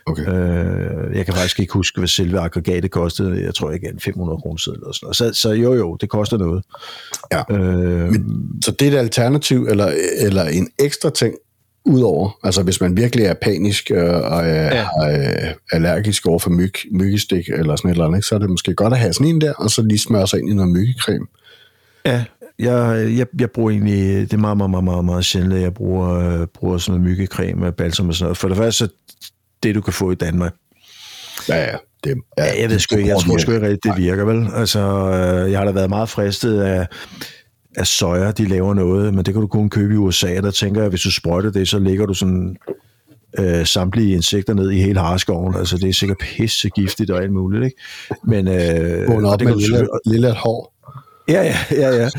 Okay. 0.07 0.21
Øh, 0.21 1.17
jeg 1.17 1.25
kan 1.25 1.33
faktisk 1.33 1.59
ikke 1.59 1.73
huske, 1.73 1.99
hvad 1.99 2.07
selve 2.07 2.39
aggregatet 2.39 2.91
kostede. 2.91 3.43
Jeg 3.43 3.55
tror 3.55 3.71
ikke, 3.71 3.93
500 3.99 4.37
kroner 4.41 4.57
siden 4.57 4.77
eller 4.77 4.93
sådan 4.93 5.05
noget. 5.05 5.15
Så, 5.15 5.41
så 5.41 5.51
jo, 5.51 5.73
jo, 5.73 5.95
det 5.95 6.09
koster 6.09 6.37
noget. 6.37 6.63
Ja. 7.31 7.43
Øh, 7.51 8.11
Men, 8.11 8.49
så 8.63 8.71
det 8.71 8.87
er 8.87 8.91
et 8.91 8.97
alternativ, 8.97 9.67
eller, 9.69 9.91
eller 10.19 10.43
en 10.43 10.69
ekstra 10.79 11.09
ting, 11.09 11.35
udover, 11.87 12.39
altså 12.43 12.63
hvis 12.63 12.81
man 12.81 12.97
virkelig 12.97 13.25
er 13.25 13.33
panisk 13.41 13.91
øh, 13.91 14.03
og 14.03 14.47
er, 14.47 14.75
ja. 14.75 14.85
er 15.01 15.53
allergisk 15.71 16.27
over 16.27 16.39
for 16.39 16.49
myg, 16.49 16.73
myggestik 16.91 17.49
eller 17.49 17.75
sådan 17.75 17.91
et 17.91 17.93
eller 17.93 18.05
andet, 18.05 18.25
så 18.25 18.35
er 18.35 18.39
det 18.39 18.49
måske 18.49 18.73
godt 18.73 18.93
at 18.93 18.99
have 18.99 19.13
sådan 19.13 19.27
en 19.27 19.41
der, 19.41 19.53
og 19.53 19.69
så 19.69 19.81
lige 19.81 19.99
smøre 19.99 20.27
sig 20.27 20.39
ind 20.39 20.49
i 20.49 20.53
noget 20.53 20.71
myggecreme. 20.71 21.25
Ja, 22.05 22.23
jeg, 22.59 23.07
jeg, 23.17 23.27
jeg 23.39 23.51
bruger 23.51 23.71
egentlig, 23.71 24.31
det 24.31 24.33
er 24.33 24.37
meget, 24.37 24.57
meget, 24.57 24.71
meget, 24.71 24.83
meget, 24.83 25.05
meget 25.05 25.25
sjældent, 25.25 25.53
at 25.53 25.61
jeg 25.61 25.73
bruger, 25.73 26.45
bruger 26.45 26.77
sådan 26.77 26.99
noget 26.99 27.11
myggecreme, 27.11 27.71
balsam 27.71 28.09
og 28.09 28.15
sådan 28.15 28.25
noget. 28.25 28.37
For 28.37 28.47
det 28.47 28.57
første, 28.57 28.89
det 29.63 29.75
du 29.75 29.81
kan 29.81 29.93
få 29.93 30.11
i 30.11 30.15
Danmark. 30.15 30.53
Ja, 31.49 31.63
ja. 31.63 31.75
Det, 32.03 32.15
ja, 32.37 32.45
ja 32.45 32.61
jeg 32.61 32.69
ved 32.69 32.79
sgu 32.79 32.95
ikke, 32.95 33.09
jeg 33.09 33.17
tror 33.17 33.37
sgu 33.37 33.51
ikke 33.51 33.67
rigtigt, 33.67 33.83
det 33.83 33.97
virker 33.97 34.25
vel. 34.25 34.47
Altså, 34.53 34.79
øh, 34.79 35.51
jeg 35.51 35.59
har 35.59 35.65
da 35.65 35.71
været 35.71 35.89
meget 35.89 36.09
fristet 36.09 36.61
af, 36.61 36.87
af 37.77 37.87
soja, 37.87 38.31
de 38.31 38.45
laver 38.45 38.73
noget, 38.73 39.13
men 39.13 39.25
det 39.25 39.33
kan 39.33 39.41
du 39.41 39.47
kun 39.47 39.69
købe 39.69 39.93
i 39.93 39.97
USA, 39.97 40.35
der 40.35 40.51
tænker 40.51 40.81
jeg, 40.81 40.89
hvis 40.89 41.01
du 41.01 41.11
sprøjter 41.11 41.51
det, 41.51 41.67
så 41.67 41.79
ligger 41.79 42.05
du 42.05 42.13
sådan 42.13 42.57
øh, 43.39 43.65
samtlige 43.65 44.13
insekter 44.13 44.53
ned 44.53 44.71
i 44.71 44.81
hele 44.81 44.99
harskoven. 44.99 45.55
Altså, 45.55 45.77
det 45.77 45.89
er 45.89 45.93
sikkert 45.93 46.17
pisse 46.17 46.69
giftigt 46.69 47.11
og 47.11 47.23
alt 47.23 47.31
muligt, 47.31 47.63
ikke? 47.63 47.77
Men, 48.23 48.47
øh, 48.47 49.07
Vågner 49.07 49.29
op 49.29 49.39
det 49.39 49.47
med 49.47 49.55
lille, 49.55 49.87
lille 50.05 50.33
hår. 50.33 50.73
Ja, 51.27 51.43
ja, 51.43 51.57
ja, 51.71 51.95
ja. 51.95 52.09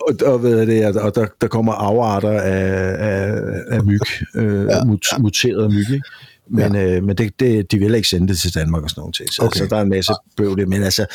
Og, 0.00 0.32
og, 0.32 0.42
ved 0.42 0.66
det, 0.66 0.96
og 0.96 1.14
der, 1.14 1.26
der 1.40 1.48
kommer 1.48 1.72
afarter 1.72 2.40
af, 2.40 2.96
af, 2.98 3.42
af 3.70 3.84
myg, 3.84 4.00
øh, 4.34 4.66
ja, 4.66 4.84
mut, 4.84 5.06
ja. 5.12 5.18
muterede 5.18 5.68
myg, 5.68 5.90
ikke? 5.90 6.02
Men, 6.50 6.74
ja. 6.74 6.96
øh, 6.96 7.04
men 7.04 7.16
det, 7.16 7.40
det, 7.40 7.72
de 7.72 7.78
vil 7.78 7.94
ikke 7.94 8.08
sende 8.08 8.28
det 8.28 8.38
til 8.38 8.54
Danmark 8.54 8.82
og 8.82 8.90
sådan 8.90 9.00
noget. 9.00 9.16
Så, 9.16 9.42
okay. 9.42 9.58
så 9.58 9.66
der 9.66 9.76
er 9.76 9.82
en 9.82 9.88
masse 9.88 10.12
bøvl. 10.36 10.68
Men 10.68 10.82
altså, 10.82 11.06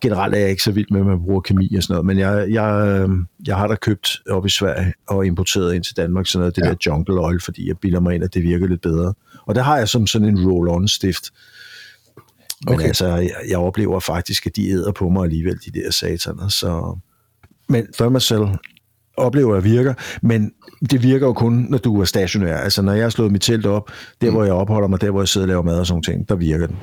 generelt 0.00 0.34
er 0.34 0.38
jeg 0.38 0.50
ikke 0.50 0.62
så 0.62 0.72
vild 0.72 0.86
med, 0.90 1.00
at 1.00 1.06
man 1.06 1.22
bruger 1.22 1.40
kemi 1.40 1.74
og 1.76 1.82
sådan 1.82 1.94
noget. 1.94 2.06
Men 2.06 2.18
jeg, 2.18 2.50
jeg, 2.50 3.00
øhm, 3.02 3.26
jeg 3.46 3.56
har 3.56 3.66
da 3.66 3.74
købt 3.74 4.20
op 4.30 4.46
i 4.46 4.48
Sverige 4.48 4.92
og 5.08 5.26
importeret 5.26 5.74
ind 5.74 5.84
til 5.84 5.96
Danmark 5.96 6.26
sådan 6.26 6.40
noget, 6.40 6.56
det 6.56 6.62
ja. 6.64 6.68
der 6.68 6.76
jungle 6.86 7.20
oil, 7.20 7.40
fordi 7.40 7.68
jeg 7.68 7.78
bilder 7.78 8.00
mig 8.00 8.14
ind, 8.14 8.24
at 8.24 8.34
det 8.34 8.42
virker 8.42 8.66
lidt 8.66 8.80
bedre. 8.80 9.14
Og 9.46 9.54
det 9.54 9.64
har 9.64 9.78
jeg 9.78 9.88
som 9.88 10.06
sådan 10.06 10.28
en 10.28 10.38
roll-on 10.38 10.86
stift. 10.86 11.30
Men 12.66 12.74
okay. 12.74 12.86
altså, 12.86 13.06
jeg, 13.06 13.30
jeg 13.48 13.58
oplever 13.58 14.00
faktisk, 14.00 14.46
at 14.46 14.56
de 14.56 14.68
æder 14.68 14.92
på 14.92 15.08
mig 15.08 15.24
alligevel, 15.24 15.58
de 15.66 15.80
der 15.80 15.90
sataner. 15.90 16.48
Så... 16.48 16.98
Men 17.68 17.92
Thermacell 17.92 18.44
oplever 19.16 19.54
jeg 19.54 19.64
virker, 19.64 19.94
men 20.22 20.52
det 20.90 21.02
virker 21.02 21.26
jo 21.26 21.32
kun, 21.32 21.66
når 21.68 21.78
du 21.78 22.00
er 22.00 22.04
stationær. 22.04 22.56
Altså, 22.56 22.82
når 22.82 22.92
jeg 22.92 23.02
har 23.04 23.10
slået 23.10 23.32
mit 23.32 23.42
telt 23.42 23.66
op, 23.66 23.90
der 24.20 24.30
hvor 24.30 24.44
jeg 24.44 24.52
opholder 24.52 24.88
mig, 24.88 25.00
der 25.00 25.10
hvor 25.10 25.20
jeg 25.20 25.28
sidder 25.28 25.44
og 25.44 25.48
laver 25.48 25.62
mad 25.62 25.78
og 25.78 25.86
sådan 25.86 26.02
ting, 26.02 26.28
der 26.28 26.34
virker 26.34 26.66
den. 26.66 26.76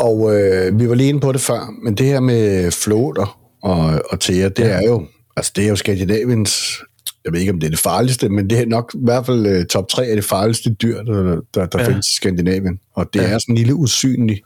Og 0.00 0.34
øh, 0.34 0.80
vi 0.80 0.88
var 0.88 0.94
lige 0.94 1.08
inde 1.08 1.20
på 1.20 1.32
det 1.32 1.40
før, 1.40 1.74
men 1.82 1.94
det 1.94 2.06
her 2.06 2.20
med 2.20 2.70
floater 2.70 3.38
og, 3.62 4.02
og 4.10 4.20
tæer, 4.20 4.48
det 4.48 4.64
ja. 4.64 4.68
er 4.68 4.82
jo 4.82 5.06
altså 5.36 5.52
det 5.56 5.64
er 5.64 5.68
jo 5.68 5.76
Skandinaviens 5.76 6.82
jeg 7.24 7.32
ved 7.32 7.40
ikke, 7.40 7.52
om 7.52 7.60
det 7.60 7.66
er 7.66 7.70
det 7.70 7.78
farligste, 7.78 8.28
men 8.28 8.50
det 8.50 8.58
er 8.58 8.66
nok 8.66 8.94
i 8.94 8.98
hvert 9.02 9.26
fald 9.26 9.58
uh, 9.58 9.64
top 9.64 9.88
3 9.88 10.04
af 10.04 10.16
det 10.16 10.24
farligste 10.24 10.74
dyr, 10.74 11.02
der, 11.02 11.40
der, 11.54 11.66
der 11.66 11.80
ja. 11.80 11.88
findes 11.88 12.10
i 12.10 12.14
Skandinavien. 12.14 12.78
Og 12.94 13.06
det 13.12 13.20
ja. 13.20 13.26
er 13.26 13.38
sådan 13.38 13.52
en 13.52 13.56
lille 13.56 13.74
usynlig 13.74 14.42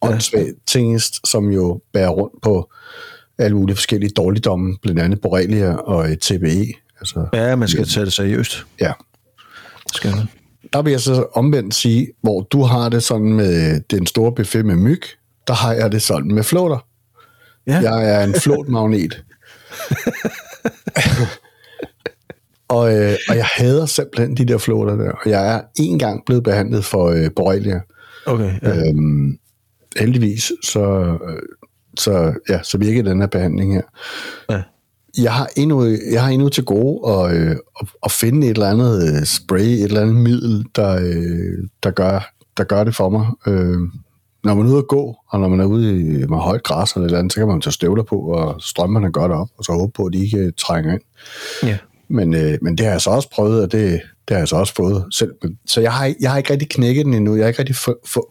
åndssvag 0.00 0.46
ja. 0.46 0.52
tingest, 0.66 1.28
som 1.28 1.50
jo 1.50 1.80
bærer 1.92 2.08
rundt 2.08 2.42
på 2.42 2.72
alle 3.38 3.56
mulige 3.56 3.76
forskellige 3.76 4.10
dårligdomme, 4.16 4.76
blandt 4.82 5.00
andet 5.00 5.20
borrelia 5.20 5.74
og 5.74 5.98
uh, 5.98 6.14
TBE. 6.14 6.72
Altså, 7.00 7.26
ja, 7.32 7.56
man 7.56 7.68
skal 7.68 7.86
tage 7.86 8.04
det 8.04 8.12
seriøst. 8.12 8.66
Ja. 8.80 8.92
Skal 9.94 10.10
man. 10.16 10.28
Der 10.72 10.82
vil 10.82 10.90
jeg 10.90 11.00
så 11.00 11.26
omvendt 11.34 11.74
sige, 11.74 12.08
hvor 12.22 12.40
du 12.40 12.62
har 12.62 12.88
det 12.88 13.02
sådan 13.02 13.32
med 13.32 13.80
den 13.80 14.06
store 14.06 14.32
buffet 14.32 14.66
med 14.66 14.76
myg, 14.76 15.02
der 15.46 15.54
har 15.54 15.72
jeg 15.72 15.92
det 15.92 16.02
sådan 16.02 16.34
med 16.34 16.42
flåter. 16.42 16.86
Ja. 17.66 17.78
Jeg 17.78 18.14
er 18.14 18.24
en 18.24 18.34
flåtmagnet. 18.34 19.24
Og, 22.68 22.94
øh, 22.96 23.16
og 23.28 23.36
jeg 23.36 23.44
hader 23.44 23.86
simpelthen 23.86 24.36
de 24.36 24.44
der 24.44 24.58
flåter 24.58 24.96
der. 24.96 25.10
Og 25.10 25.30
jeg 25.30 25.54
er 25.54 25.60
en 25.78 25.98
gang 25.98 26.22
blevet 26.26 26.44
behandlet 26.44 26.84
for 26.84 27.08
øh, 27.08 27.30
borrelia. 27.36 27.80
Okay, 28.26 28.52
ja. 28.62 28.88
øhm, 28.88 29.38
heldigvis, 29.96 30.52
så, 30.64 31.16
øh, 31.28 31.42
så, 31.98 32.34
ja, 32.48 32.62
så 32.62 32.78
virker 32.78 33.02
den 33.02 33.20
her 33.20 33.26
behandling 33.26 33.74
her. 33.74 33.82
Ja. 34.50 34.62
Jeg 35.18 35.32
har 35.32 35.48
endnu, 35.56 35.84
jeg 36.12 36.22
har 36.22 36.30
endnu 36.30 36.48
til 36.48 36.64
gode 36.64 37.12
at, 37.12 37.36
øh, 37.36 37.56
at, 37.80 37.88
at 38.04 38.10
finde 38.10 38.46
et 38.46 38.50
eller 38.50 38.70
andet 38.70 39.20
øh, 39.20 39.24
spray, 39.24 39.60
et 39.60 39.82
eller 39.82 40.00
andet 40.00 40.16
middel, 40.16 40.64
der, 40.76 40.94
øh, 40.94 41.68
der, 41.82 41.90
gør, 41.90 42.32
der 42.56 42.64
gør 42.64 42.84
det 42.84 42.96
for 42.96 43.08
mig. 43.08 43.26
Øh, 43.46 43.78
når 44.44 44.54
man 44.54 44.66
er 44.66 44.70
ude 44.70 44.78
at 44.78 44.88
gå, 44.88 45.16
og 45.28 45.40
når 45.40 45.48
man 45.48 45.60
er 45.60 45.64
ude 45.64 46.00
i, 46.00 46.26
med 46.26 46.38
højt 46.38 46.62
græs 46.62 46.92
eller, 46.92 47.06
eller 47.06 47.18
andet, 47.18 47.32
så 47.32 47.40
kan 47.40 47.48
man 47.48 47.60
tage 47.60 47.72
støvler 47.72 48.02
på, 48.02 48.16
og 48.16 48.62
strømmerne 48.62 49.12
godt 49.12 49.32
op, 49.32 49.48
og 49.58 49.64
så 49.64 49.72
håbe 49.72 49.92
på, 49.92 50.04
at 50.04 50.12
de 50.12 50.24
ikke 50.24 50.38
øh, 50.38 50.52
trænger 50.58 50.92
ind. 50.92 51.02
Ja. 51.62 51.78
Men, 52.12 52.34
øh, 52.34 52.58
men 52.62 52.78
det 52.78 52.86
har 52.86 52.92
jeg 52.92 53.00
så 53.00 53.10
også 53.10 53.30
prøvet, 53.30 53.62
og 53.62 53.72
det, 53.72 54.00
det 54.28 54.34
har 54.34 54.38
jeg 54.38 54.48
så 54.48 54.56
også 54.56 54.74
fået 54.74 55.04
selv. 55.10 55.32
Så 55.66 55.80
jeg 55.80 55.92
har, 55.92 56.14
jeg 56.20 56.30
har 56.30 56.38
ikke 56.38 56.52
rigtig 56.52 56.68
knækket 56.68 57.06
den 57.06 57.14
endnu. 57.14 57.36
Jeg 57.36 57.44
har 57.44 57.48
ikke 57.48 57.58
rigtig 57.58 57.76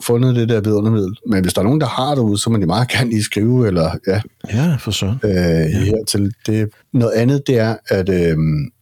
fundet 0.03 0.35
det 0.35 0.49
der 0.49 0.61
vidundermiddel. 0.61 1.15
Men 1.27 1.41
hvis 1.41 1.53
der 1.53 1.61
er 1.61 1.63
nogen, 1.63 1.81
der 1.81 1.87
har 1.87 2.15
det 2.15 2.21
ude, 2.21 2.37
så 2.37 2.49
må 2.49 2.57
de 2.57 2.65
meget 2.65 2.87
gerne 2.89 3.09
lige 3.09 3.23
skrive, 3.23 3.67
eller 3.67 3.91
ja. 4.07 4.21
Ja, 4.53 4.75
for 4.75 4.91
så. 4.91 5.15
Øh, 5.23 5.31
ja. 5.33 5.65
Hertil. 5.65 6.33
Det, 6.45 6.69
noget 6.93 7.13
andet, 7.13 7.47
det 7.47 7.57
er, 7.57 7.75
at 7.87 8.09
øh, 8.09 8.37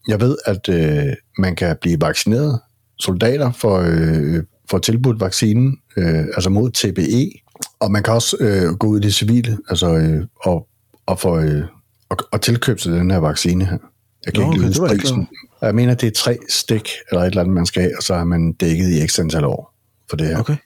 jeg 0.08 0.22
ved, 0.22 0.38
at 0.46 0.70
øh, 0.70 1.14
man 1.38 1.56
kan 1.56 1.76
blive 1.82 2.02
vaccineret. 2.02 2.60
Soldater 3.00 3.52
for, 3.52 3.78
øh, 3.86 4.44
for 4.70 4.78
tilbudt 4.78 5.20
vaccinen, 5.20 5.78
øh, 5.98 6.20
altså 6.20 6.50
mod 6.50 6.72
TBE. 6.72 7.32
Og 7.80 7.92
man 7.92 8.04
kan 8.04 8.14
også 8.14 8.38
øh, 8.40 8.74
gå 8.74 8.88
ud 8.88 9.00
i 9.00 9.04
det 9.04 9.14
civile, 9.14 9.58
altså 9.70 9.96
øh, 9.96 10.26
og, 10.44 10.68
og, 11.06 11.20
få, 11.20 11.40
øh, 11.40 11.64
og, 12.10 12.18
og 12.32 12.42
tilkøbe 12.42 12.82
sig 12.82 12.92
den 12.92 13.12
her 13.12 13.18
vaccine 13.18 13.66
her. 13.66 13.78
Jeg 14.26 14.34
kan 14.34 14.44
Nå, 14.44 14.54
ikke 14.54 14.82
okay, 14.82 14.98
prisen. 14.98 15.28
Jeg 15.62 15.76
mener, 15.76 15.94
det 15.94 16.08
er 16.08 16.12
tre 16.12 16.38
stik 16.50 16.90
eller 17.10 17.22
et 17.22 17.28
eller 17.28 17.42
andet, 17.42 17.54
man 17.54 17.66
skal 17.66 17.82
have, 17.82 17.98
og 17.98 18.04
så 18.04 18.14
er 18.14 18.24
man 18.24 18.54
dækket 18.54 18.90
i 18.90 19.02
ekstra 19.02 19.24
antal 19.24 19.46
år. 19.46 19.74
for 20.10 20.18
det 20.18 20.28
her. 20.28 20.40
Okay. 20.40 20.58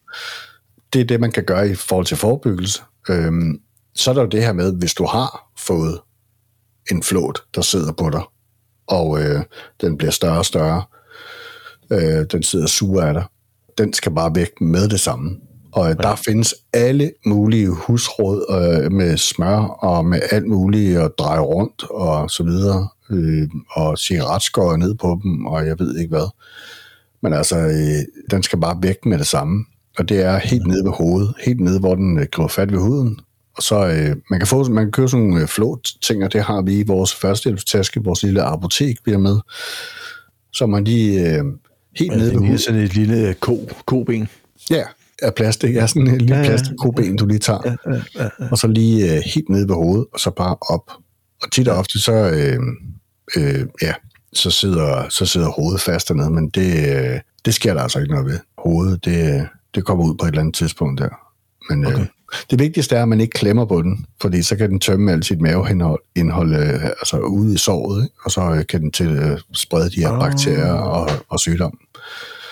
Det 0.93 1.01
er 1.01 1.05
det, 1.05 1.19
man 1.19 1.31
kan 1.31 1.43
gøre 1.43 1.69
i 1.69 1.75
forhold 1.75 2.05
til 2.05 2.17
forebyggelse. 2.17 2.81
Øhm, 3.09 3.59
så 3.95 4.09
er 4.09 4.13
der 4.13 4.21
jo 4.21 4.27
det 4.27 4.43
her 4.43 4.53
med, 4.53 4.73
hvis 4.73 4.93
du 4.93 5.05
har 5.05 5.51
fået 5.57 5.99
en 6.91 7.03
flåt, 7.03 7.43
der 7.55 7.61
sidder 7.61 7.91
på 7.91 8.09
dig, 8.09 8.21
og 8.87 9.23
øh, 9.23 9.41
den 9.81 9.97
bliver 9.97 10.11
større 10.11 10.37
og 10.37 10.45
større, 10.45 10.83
øh, 11.91 12.25
den 12.31 12.43
sidder 12.43 12.67
sur 12.67 13.01
af 13.01 13.13
dig, 13.13 13.25
den 13.77 13.93
skal 13.93 14.11
bare 14.11 14.35
væk 14.35 14.61
med 14.61 14.89
det 14.89 14.99
samme. 14.99 15.37
Og 15.73 15.87
ja. 15.87 15.93
der 15.93 16.15
findes 16.15 16.55
alle 16.73 17.11
mulige 17.25 17.69
husråd 17.69 18.45
øh, 18.49 18.91
med 18.91 19.17
smør 19.17 19.57
og 19.59 20.05
med 20.05 20.19
alt 20.31 20.47
muligt 20.47 20.97
at 20.97 21.11
dreje 21.17 21.39
rundt 21.39 21.83
og 21.89 22.29
så 22.29 22.43
videre. 22.43 22.87
Øh, 23.11 23.49
og 23.71 23.97
cigaretskåret 23.97 24.79
ned 24.79 24.95
på 24.95 25.19
dem, 25.23 25.45
og 25.45 25.67
jeg 25.67 25.79
ved 25.79 25.97
ikke 25.97 26.09
hvad. 26.09 26.31
Men 27.23 27.33
altså, 27.33 27.57
øh, 27.57 28.25
den 28.31 28.43
skal 28.43 28.59
bare 28.59 28.77
væk 28.81 29.05
med 29.05 29.17
det 29.17 29.27
samme. 29.27 29.65
Og 29.97 30.09
det 30.09 30.21
er 30.21 30.37
helt 30.37 30.67
nede 30.67 30.83
ved 30.85 30.91
hovedet, 30.91 31.33
helt 31.45 31.59
nede, 31.59 31.79
hvor 31.79 31.95
den 31.95 32.19
øh, 32.19 32.25
griber 32.31 32.47
fat 32.47 32.71
ved 32.71 32.79
huden. 32.79 33.19
Og 33.57 33.63
så, 33.63 33.87
øh, 33.87 34.15
man 34.29 34.39
kan 34.39 34.47
få, 34.47 34.63
man 34.63 34.85
kan 34.85 34.91
købe 34.91 35.07
sådan 35.07 35.25
nogle 35.25 35.41
øh, 35.41 35.47
flot 35.47 35.87
ting, 36.01 36.23
og 36.23 36.33
det 36.33 36.41
har 36.43 36.61
vi 36.61 36.79
i 36.79 36.83
vores 36.87 37.15
førstehjælpstaske, 37.15 38.03
vores 38.03 38.23
lille 38.23 38.41
apotek, 38.41 38.95
vi 39.05 39.11
har 39.11 39.19
med. 39.19 39.37
Så 40.53 40.65
man 40.65 40.83
lige 40.83 41.19
øh, 41.37 41.43
helt 41.95 42.11
Ja, 42.11 42.17
nede 42.17 42.31
ved 42.31 42.39
hovedet. 42.39 42.61
sådan 42.61 42.81
et 42.81 42.95
lille 42.95 43.33
ko, 43.39 43.69
koben. 43.85 44.27
Ja, 44.71 44.83
af 45.21 45.33
plastik. 45.35 45.75
Ja, 45.75 45.87
sådan 45.87 46.07
en 46.07 46.17
lille 46.17 46.35
Ja, 46.35 46.41
ja, 46.41 46.47
plastikkoben, 46.47 47.15
du 47.15 47.25
lige 47.25 47.39
tager. 47.39 47.59
Ja, 47.65 47.91
ja, 47.93 48.01
ja, 48.15 48.23
ja. 48.39 48.45
Og 48.51 48.57
så 48.57 48.67
lige 48.67 49.15
øh, 49.15 49.21
helt 49.35 49.49
nede 49.49 49.67
ved 49.67 49.75
hovedet, 49.75 50.05
og 50.13 50.19
så 50.19 50.31
bare 50.31 50.55
op. 50.69 50.91
Og 51.43 51.51
tit 51.51 51.67
og 51.67 51.77
ofte, 51.77 51.99
så, 51.99 52.13
øh, 52.13 52.59
øh, 53.37 53.65
ja, 53.81 53.93
så 54.33 54.51
sidder, 54.51 55.09
så 55.09 55.25
sidder 55.25 55.47
hovedet 55.49 55.81
fast 55.81 56.07
dernede, 56.09 56.29
men 56.29 56.49
det, 56.49 56.95
øh, 56.97 57.19
det 57.45 57.53
sker 57.53 57.73
der 57.73 57.81
altså 57.81 57.99
ikke 57.99 58.11
noget 58.11 58.27
ved. 58.27 58.39
Hovedet, 58.57 59.05
det, 59.05 59.47
det 59.75 59.85
kommer 59.85 60.05
ud 60.05 60.15
på 60.15 60.25
et 60.25 60.29
eller 60.29 60.41
andet 60.41 60.55
tidspunkt 60.55 61.01
der. 61.01 61.09
Men 61.69 61.85
okay. 61.85 61.95
Okay. 61.95 62.03
øh, 62.03 62.07
det 62.51 62.59
vigtigste 62.59 62.95
er, 62.95 63.01
at 63.01 63.07
man 63.07 63.21
ikke 63.21 63.31
klemmer 63.31 63.65
på 63.65 63.81
den, 63.81 64.05
fordi 64.21 64.41
så 64.43 64.55
kan 64.55 64.69
den 64.69 64.79
tømme 64.79 65.11
alt 65.11 65.25
sit 65.25 65.41
maveindhold 65.41 65.99
indhold, 66.15 66.55
øh, 66.55 66.83
altså 66.85 67.17
ude 67.19 67.53
i 67.53 67.57
såret, 67.57 68.03
ikke? 68.03 68.15
og 68.25 68.31
så 68.31 68.41
øh, 68.41 68.65
kan 68.69 68.81
den 68.81 68.91
til 68.91 69.07
øh, 69.11 69.39
sprede 69.53 69.89
de 69.89 69.99
her 69.99 70.09
Ah. 70.09 70.19
bakterier 70.19 70.71
og, 70.73 71.09
og 71.29 71.39
sygdom. 71.39 71.77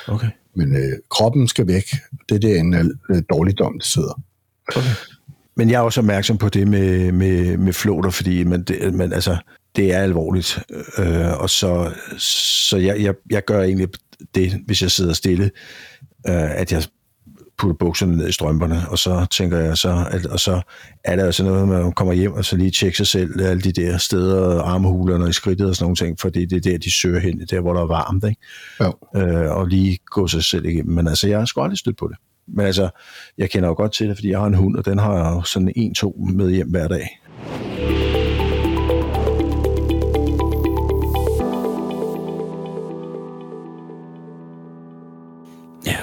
Okay. 0.08 0.28
Men 0.56 0.76
øh, 0.76 0.98
kroppen 1.10 1.48
skal 1.48 1.68
væk. 1.68 1.84
Det 2.30 2.44
er 2.44 2.80
al 2.80 2.92
øh, 3.10 3.24
dårligdom 3.30 3.80
det 3.80 3.88
sidder. 3.88 4.22
okay. 4.68 4.90
Men 5.56 5.70
jeg 5.70 5.78
er 5.78 5.82
også 5.82 6.02
opmærksom 6.02 6.38
på 6.38 6.50
det 6.50 6.68
med, 6.68 7.12
med, 7.12 7.58
med 7.58 7.74
flåter, 7.74 8.10
fordi 8.10 8.44
man, 8.44 8.64
det, 8.64 8.94
man, 8.94 9.14
altså, 9.14 9.38
det 9.76 9.94
er 9.94 10.00
alvorligt. 10.00 10.60
Øh, 10.98 11.42
og 11.42 11.50
så, 11.50 11.94
så 12.18 12.78
jeg, 12.78 13.02
jeg, 13.02 13.14
jeg 13.30 13.46
gør 13.46 13.62
egentlig 13.62 13.88
det, 14.36 14.62
hvis 14.66 14.82
jeg 14.82 14.92
sidder 14.92 15.14
stille, 15.14 15.52
øh, 16.28 16.60
at 16.60 16.72
jeg 16.72 16.84
putter 17.62 17.78
bukserne 17.78 18.18
ned 18.18 18.30
i 18.30 18.32
strømperne, 18.32 18.90
og 18.90 18.98
så 18.98 19.26
tænker 19.32 19.58
jeg 19.58 19.78
så, 19.78 20.06
at, 20.12 20.26
og 20.26 20.40
så 20.40 20.62
er 21.04 21.16
der 21.16 21.26
altså 21.26 21.44
noget 21.44 21.68
man 21.68 21.92
kommer 21.92 22.14
hjem 22.14 22.34
og 22.34 22.46
så 22.46 22.58
lige 22.58 22.72
tjekker 22.72 22.98
sig 22.98 23.08
selv, 23.08 23.42
alle 23.42 23.62
de 23.62 23.72
der 23.72 23.98
steder, 23.98 24.62
armhulerne 24.62 25.30
i 25.30 25.34
skridtet 25.34 25.70
og 25.70 25.76
sådan 25.76 25.84
nogle 25.84 25.96
ting, 25.96 26.20
fordi 26.20 26.46
det 26.46 26.58
er 26.66 26.72
der, 26.72 26.78
de 26.78 26.92
søger 26.92 27.20
hen, 27.20 27.48
der 27.50 27.62
hvor 27.62 27.74
der 27.74 27.82
er 27.82 27.88
varmt, 27.88 28.24
ikke? 28.24 28.42
Jo. 28.80 29.20
øh, 29.22 29.52
og 29.52 29.68
lige 29.68 30.00
gå 30.06 30.28
sig 30.28 30.44
selv 30.44 30.66
igennem. 30.66 30.96
Men 30.96 31.08
altså, 31.08 31.28
jeg 31.28 31.40
har 31.40 31.46
sgu 31.46 31.62
aldrig 31.62 31.78
stødt 31.78 31.98
på 31.98 32.08
det. 32.08 32.18
Men 32.48 32.66
altså, 32.66 32.90
jeg 33.38 33.50
kender 33.50 33.70
jo 33.70 33.76
godt 33.76 33.94
til 33.94 34.08
det, 34.08 34.18
fordi 34.18 34.30
jeg 34.30 34.40
har 34.40 34.48
en 34.48 34.54
hund, 34.54 34.76
og 34.76 34.86
den 34.86 35.00
har 35.00 35.16
jeg 35.16 35.36
jo 35.36 35.42
sådan 35.44 35.72
en-to 35.76 36.26
med 36.30 36.52
hjem 36.52 36.70
hver 36.70 36.88
dag. 36.88 37.21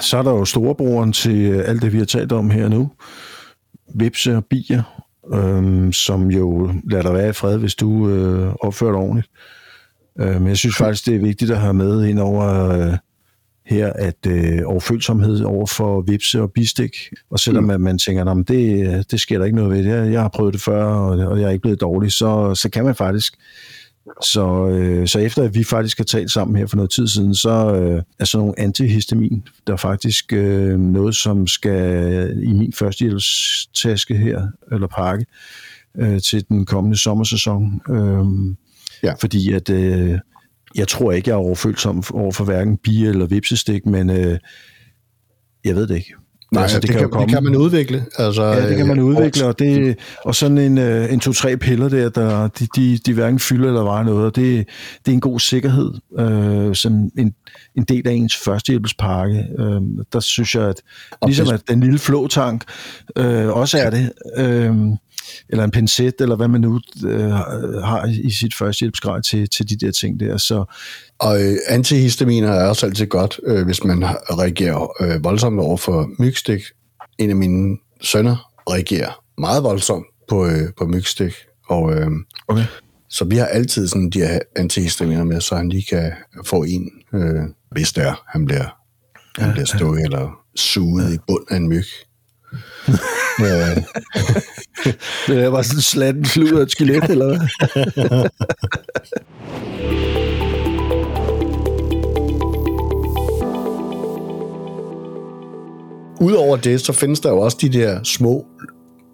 Så 0.01 0.19
er 0.19 0.23
der 0.23 0.31
jo 0.31 0.45
storebroren 0.45 1.13
til 1.13 1.41
øh, 1.41 1.69
alt 1.69 1.83
det, 1.83 1.93
vi 1.93 1.99
har 1.99 2.05
talt 2.05 2.33
om 2.33 2.51
her 2.51 2.69
nu. 2.69 2.91
Vipse 3.95 4.37
og 4.37 4.45
bier, 4.45 5.05
øhm, 5.35 5.93
som 5.93 6.31
jo 6.31 6.73
lader 6.91 7.03
dig 7.03 7.15
være 7.15 7.29
i 7.29 7.33
fred, 7.33 7.59
hvis 7.59 7.75
du 7.75 8.09
øh, 8.09 8.55
opfører 8.61 8.93
dig 8.93 9.01
ordentligt. 9.01 9.31
Øh, 10.21 10.41
men 10.41 10.49
jeg 10.49 10.57
synes 10.57 10.77
faktisk, 10.77 11.07
det 11.07 11.15
er 11.15 11.19
vigtigt 11.19 11.51
at 11.51 11.59
have 11.59 11.75
med 11.75 12.05
ind 12.05 12.19
over 12.19 12.69
øh, 12.69 12.97
her, 13.67 13.93
at 13.93 14.27
øh, 14.27 14.61
overfølsomhed 14.65 15.41
over 15.41 15.67
for 15.67 16.01
vipse 16.01 16.43
og 16.43 16.53
bistik, 16.53 16.97
og 17.31 17.39
selvom 17.39 17.65
mm. 17.65 17.81
man 17.81 17.99
tænker, 17.99 18.25
at 18.25 18.49
det, 18.49 19.11
det 19.11 19.21
sker 19.21 19.39
der 19.39 19.45
ikke 19.45 19.57
noget 19.57 19.71
ved, 19.71 19.95
jeg, 19.95 20.13
jeg 20.13 20.21
har 20.21 20.29
prøvet 20.29 20.55
det 20.55 20.63
før, 20.63 20.85
og, 20.85 21.19
og 21.19 21.41
jeg 21.41 21.47
er 21.47 21.51
ikke 21.51 21.63
blevet 21.63 21.81
dårlig, 21.81 22.13
så, 22.13 22.55
så 22.55 22.71
kan 22.71 22.85
man 22.85 22.95
faktisk 22.95 23.35
så, 24.23 24.69
øh, 24.69 25.09
så 25.09 25.19
efter 25.19 25.43
at 25.43 25.55
vi 25.55 25.65
faktisk 25.65 25.99
har 25.99 26.05
talt 26.05 26.31
sammen 26.31 26.57
her 26.57 26.67
for 26.67 26.77
noget 26.77 26.91
tid 26.91 27.09
siden, 27.09 27.35
så 27.35 27.75
øh, 27.75 28.03
er 28.19 28.25
sådan 28.25 28.43
nogle 28.43 28.61
antihistamin, 28.61 29.43
der 29.67 29.73
er 29.73 29.77
faktisk 29.77 30.33
øh, 30.33 30.79
noget, 30.79 31.17
som 31.17 31.47
skal 31.47 32.43
i 32.43 32.53
min 32.53 32.73
førstehjælpstaske 32.73 34.17
her, 34.17 34.47
eller 34.73 34.87
pakke, 34.87 35.27
øh, 35.99 36.21
til 36.21 36.49
den 36.49 36.67
kommende 36.67 36.99
sommersæson. 36.99 37.81
Øh, 37.91 38.57
Ja. 39.03 39.15
Fordi 39.21 39.53
at 39.53 39.71
øh, 39.71 40.19
jeg 40.75 40.89
tror 40.89 41.13
ikke, 41.13 41.31
jeg 41.31 41.35
er 41.35 41.39
overfølsom 41.39 42.03
over 42.13 42.33
for 42.33 42.45
hverken 42.45 42.77
bie 42.77 43.09
eller 43.09 43.27
vipsestik, 43.27 43.87
men 43.87 44.11
øh, 44.11 44.39
jeg 45.65 45.77
ved 45.77 45.87
det 45.87 45.97
ikke. 45.97 46.15
Nej, 46.53 46.63
altså, 46.63 46.81
det, 46.81 46.89
det, 46.89 46.97
kan, 46.97 47.21
det 47.21 47.29
kan 47.29 47.45
man 47.45 47.57
udvikle. 47.57 48.05
Altså, 48.19 48.45
Ja, 48.45 48.69
det 48.69 48.77
kan 48.77 48.87
man 48.87 48.99
øh, 48.99 49.05
udvikle, 49.05 49.47
og, 49.47 49.59
det, 49.59 49.99
og 50.25 50.35
sådan 50.35 50.59
en, 50.59 50.79
øh, 50.79 51.13
en 51.13 51.21
to-tre 51.21 51.57
piller 51.57 51.89
der, 51.89 52.09
der 52.09 52.49
de, 52.49 52.67
de, 52.77 52.99
de 53.07 53.15
hverken 53.15 53.39
fylder 53.39 53.69
eller 53.69 53.83
vejer 53.83 54.05
noget, 54.05 54.27
og 54.27 54.37
det, 54.37 54.67
det 55.05 55.13
er 55.13 55.15
en 55.15 55.21
god 55.21 55.41
sikkerhed, 55.41 55.93
øh, 56.19 56.75
som 56.75 57.11
en, 57.19 57.35
en 57.77 57.85
del 57.85 58.09
af 58.09 58.13
ens 58.13 58.37
førstehjælpspakke. 58.37 59.45
Øh, 59.59 59.81
der 60.13 60.21
synes 60.21 60.55
jeg, 60.55 60.69
at 60.69 60.83
ligesom 61.27 61.49
at 61.55 61.61
den 61.69 61.81
lille 61.81 61.99
flåtank 61.99 62.65
øh, 63.17 63.49
også 63.49 63.79
er 63.79 63.91
det, 63.91 64.13
øh, 64.37 64.77
eller 65.49 65.65
en 65.65 65.71
pincet, 65.71 66.15
eller 66.21 66.37
hvad 66.37 66.49
man 66.49 66.61
nu 66.61 66.81
øh, 67.07 67.31
har 67.31 68.07
i 68.23 68.31
sit 68.31 68.55
førstehjælpsgrej 68.55 69.21
til, 69.21 69.49
til 69.49 69.69
de 69.71 69.77
der 69.77 69.93
ting 69.93 70.21
der. 70.21 70.37
Så 70.37 70.65
Og 71.19 71.43
øh, 71.43 71.57
antihistaminer 71.69 72.51
er 72.51 72.69
også 72.69 72.87
altid 72.87 73.07
godt, 73.07 73.41
øh, 73.47 73.65
hvis 73.65 73.85
man 73.85 74.05
reagerer 74.31 75.03
øh, 75.03 75.25
voldsomt 75.25 75.61
over 75.61 75.77
for 75.77 76.11
mygstik. 76.19 76.63
En 77.19 77.31
af 77.31 77.37
mine 77.37 77.77
sønner 78.01 78.51
reagerer 78.71 79.25
meget 79.39 79.63
voldsomt 79.63 80.07
på, 80.29 80.47
øh, 80.47 80.73
på 80.79 80.87
mygstik, 80.87 81.33
og 81.69 81.95
øh, 81.95 82.11
okay. 82.49 82.65
så 83.09 83.25
vi 83.25 83.37
har 83.37 83.47
altid 83.47 83.89
sådan 83.89 84.11
de 84.11 84.19
her 84.19 84.39
antihistaminer 84.57 85.25
med, 85.25 85.41
så 85.41 85.57
han 85.57 85.69
lige 85.69 85.85
kan 85.91 86.13
få 86.45 86.63
en, 86.63 86.91
øh, 87.15 87.43
hvis 87.71 87.93
det 87.93 88.05
er, 88.05 88.25
han 88.29 88.45
bliver, 88.45 88.77
han 89.39 89.53
bliver 89.53 89.67
stukket 89.67 90.05
eller 90.05 90.31
suget 90.57 91.15
i 91.15 91.19
bund 91.27 91.45
af 91.51 91.57
en 91.57 91.69
myg. 91.69 91.85
Øh, 93.41 93.77
Det 95.27 95.45
er 95.45 95.51
bare 95.51 95.65
sådan 95.65 95.79
en 95.79 95.83
slatten 95.83 96.25
flud 96.25 96.53
af 96.53 96.63
et 96.63 96.71
skelet, 96.71 97.11
eller 97.11 97.27
hvad? 97.27 97.39
Udover 106.21 106.57
det, 106.57 106.81
så 106.81 106.93
findes 106.93 107.21
der 107.21 107.31
jo 107.31 107.39
også 107.39 107.57
de 107.61 107.73
der 107.73 108.03
små, 108.03 108.47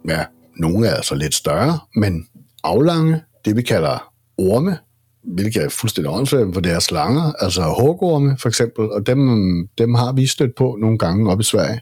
ja, 0.09 0.25
nogle 0.57 0.87
er 0.88 0.95
altså 0.95 1.14
lidt 1.14 1.35
større, 1.35 1.79
men 1.97 2.26
aflange, 2.64 3.23
det 3.45 3.57
vi 3.57 3.62
kalder 3.62 4.12
orme, 4.38 4.79
hvilket 5.25 5.62
er 5.62 5.69
fuldstændig 5.69 6.12
åndssvagt, 6.12 6.54
for 6.54 6.61
det 6.61 6.73
er 6.73 6.78
slanger, 6.78 7.33
altså 7.33 7.75
hugorme 7.81 8.37
for 8.38 8.49
eksempel, 8.49 8.90
og 8.90 9.07
dem, 9.07 9.69
dem 9.78 9.95
har 9.95 10.12
vi 10.12 10.26
stødt 10.26 10.54
på 10.57 10.76
nogle 10.81 10.99
gange 10.99 11.31
op 11.31 11.40
i 11.40 11.45
Sverige, 11.45 11.81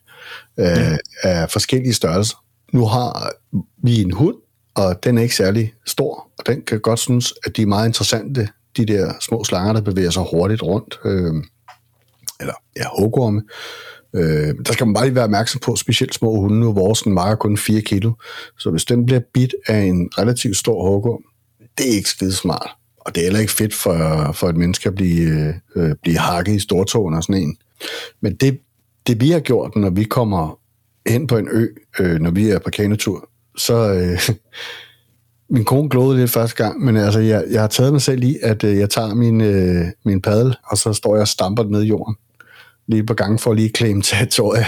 øh, 0.61 0.99
af 1.23 1.51
forskellige 1.51 1.95
størrelser. 1.95 2.45
Nu 2.73 2.87
har 2.87 3.33
vi 3.83 4.03
en 4.03 4.13
hund, 4.13 4.37
og 4.75 5.05
den 5.05 5.19
er 5.19 5.23
ikke 5.23 5.37
særlig 5.37 5.75
stor, 5.87 6.31
og 6.39 6.47
den 6.47 6.63
kan 6.63 6.81
godt 6.81 6.99
synes, 6.99 7.35
at 7.47 7.57
de 7.57 7.63
er 7.63 7.67
meget 7.67 7.89
interessante, 7.89 8.49
de 8.77 8.87
der 8.87 9.13
små 9.21 9.45
slanger, 9.45 9.73
der 9.73 9.81
bevæger 9.81 10.11
sig 10.11 10.23
hurtigt 10.31 10.63
rundt, 10.63 11.01
øh, 11.05 11.35
eller 12.41 12.55
ja, 12.77 12.85
hugorme. 12.99 13.43
Øh, 14.17 14.55
der 14.67 14.73
skal 14.73 14.87
man 14.87 14.95
bare 14.95 15.05
lige 15.05 15.15
være 15.15 15.25
opmærksom 15.25 15.61
på, 15.65 15.77
specielt 15.77 16.15
små 16.15 16.41
hunde, 16.41 16.61
nu 16.61 16.73
vores 16.73 17.03
den 17.03 17.15
vejer 17.15 17.35
kun 17.35 17.57
4 17.57 17.81
kilo, 17.81 18.13
så 18.59 18.71
hvis 18.71 18.85
den 18.85 19.07
bliver 19.07 19.21
bit 19.35 19.55
af 19.67 19.79
en 19.79 20.11
relativt 20.19 20.57
stor 20.57 20.91
hugorm, 20.91 21.23
det 21.79 21.89
er 21.89 21.95
ikke 21.95 22.09
skide 22.09 22.33
smart. 22.33 22.71
Og 23.07 23.15
det 23.15 23.21
er 23.21 23.25
heller 23.25 23.41
ikke 23.41 23.53
fedt 23.53 23.75
for, 23.75 24.31
for 24.33 24.49
et 24.49 24.57
menneske 24.57 24.89
at 24.89 24.95
blive, 24.95 25.55
øh, 25.77 25.95
blive 26.03 26.19
hakket 26.19 26.55
i 26.55 26.59
stortåen 26.59 27.15
og 27.15 27.23
sådan 27.23 27.43
en. 27.43 27.57
Men 28.21 28.35
det, 28.35 28.61
det 29.07 29.21
vi 29.21 29.31
har 29.31 29.41
gjort, 29.41 29.77
når 29.77 29.91
vi 29.91 30.05
kommer 30.05 30.59
hen 31.07 31.27
på 31.27 31.37
en 31.37 31.49
ø, 31.53 31.67
øh, 32.01 32.21
når 32.21 32.31
vi 32.31 32.49
er 32.49 32.59
på 32.59 32.71
kanotur, 32.71 33.29
så... 33.57 33.93
Øh, 33.93 34.29
min 35.53 35.65
kone 35.65 35.89
glodede 35.89 36.21
lidt 36.21 36.31
første 36.31 36.65
gang, 36.65 36.85
men 36.85 36.97
altså, 36.97 37.21
jeg, 37.21 37.45
jeg 37.51 37.61
har 37.61 37.69
taget 37.69 37.93
mig 37.93 38.03
selv 38.03 38.23
i, 38.23 38.39
at 38.43 38.65
øh, 38.65 38.79
jeg 38.79 38.91
tager 38.91 39.15
min, 39.15 39.41
øh, 39.41 39.85
min 40.05 40.23
paddel, 40.23 40.57
og 40.67 40.79
så 40.79 40.93
står 40.93 41.15
jeg 41.15 41.21
og 41.21 41.29
stamper 41.29 41.63
den 41.63 41.73
ned 41.73 41.83
i 41.83 41.87
jorden. 41.87 42.17
Lige 42.87 43.07
på 43.07 43.15
gang 43.15 43.41
for 43.41 43.51
at 43.51 43.57
lige 43.61 43.69
klemme 43.69 44.03
territoriet. 44.03 44.65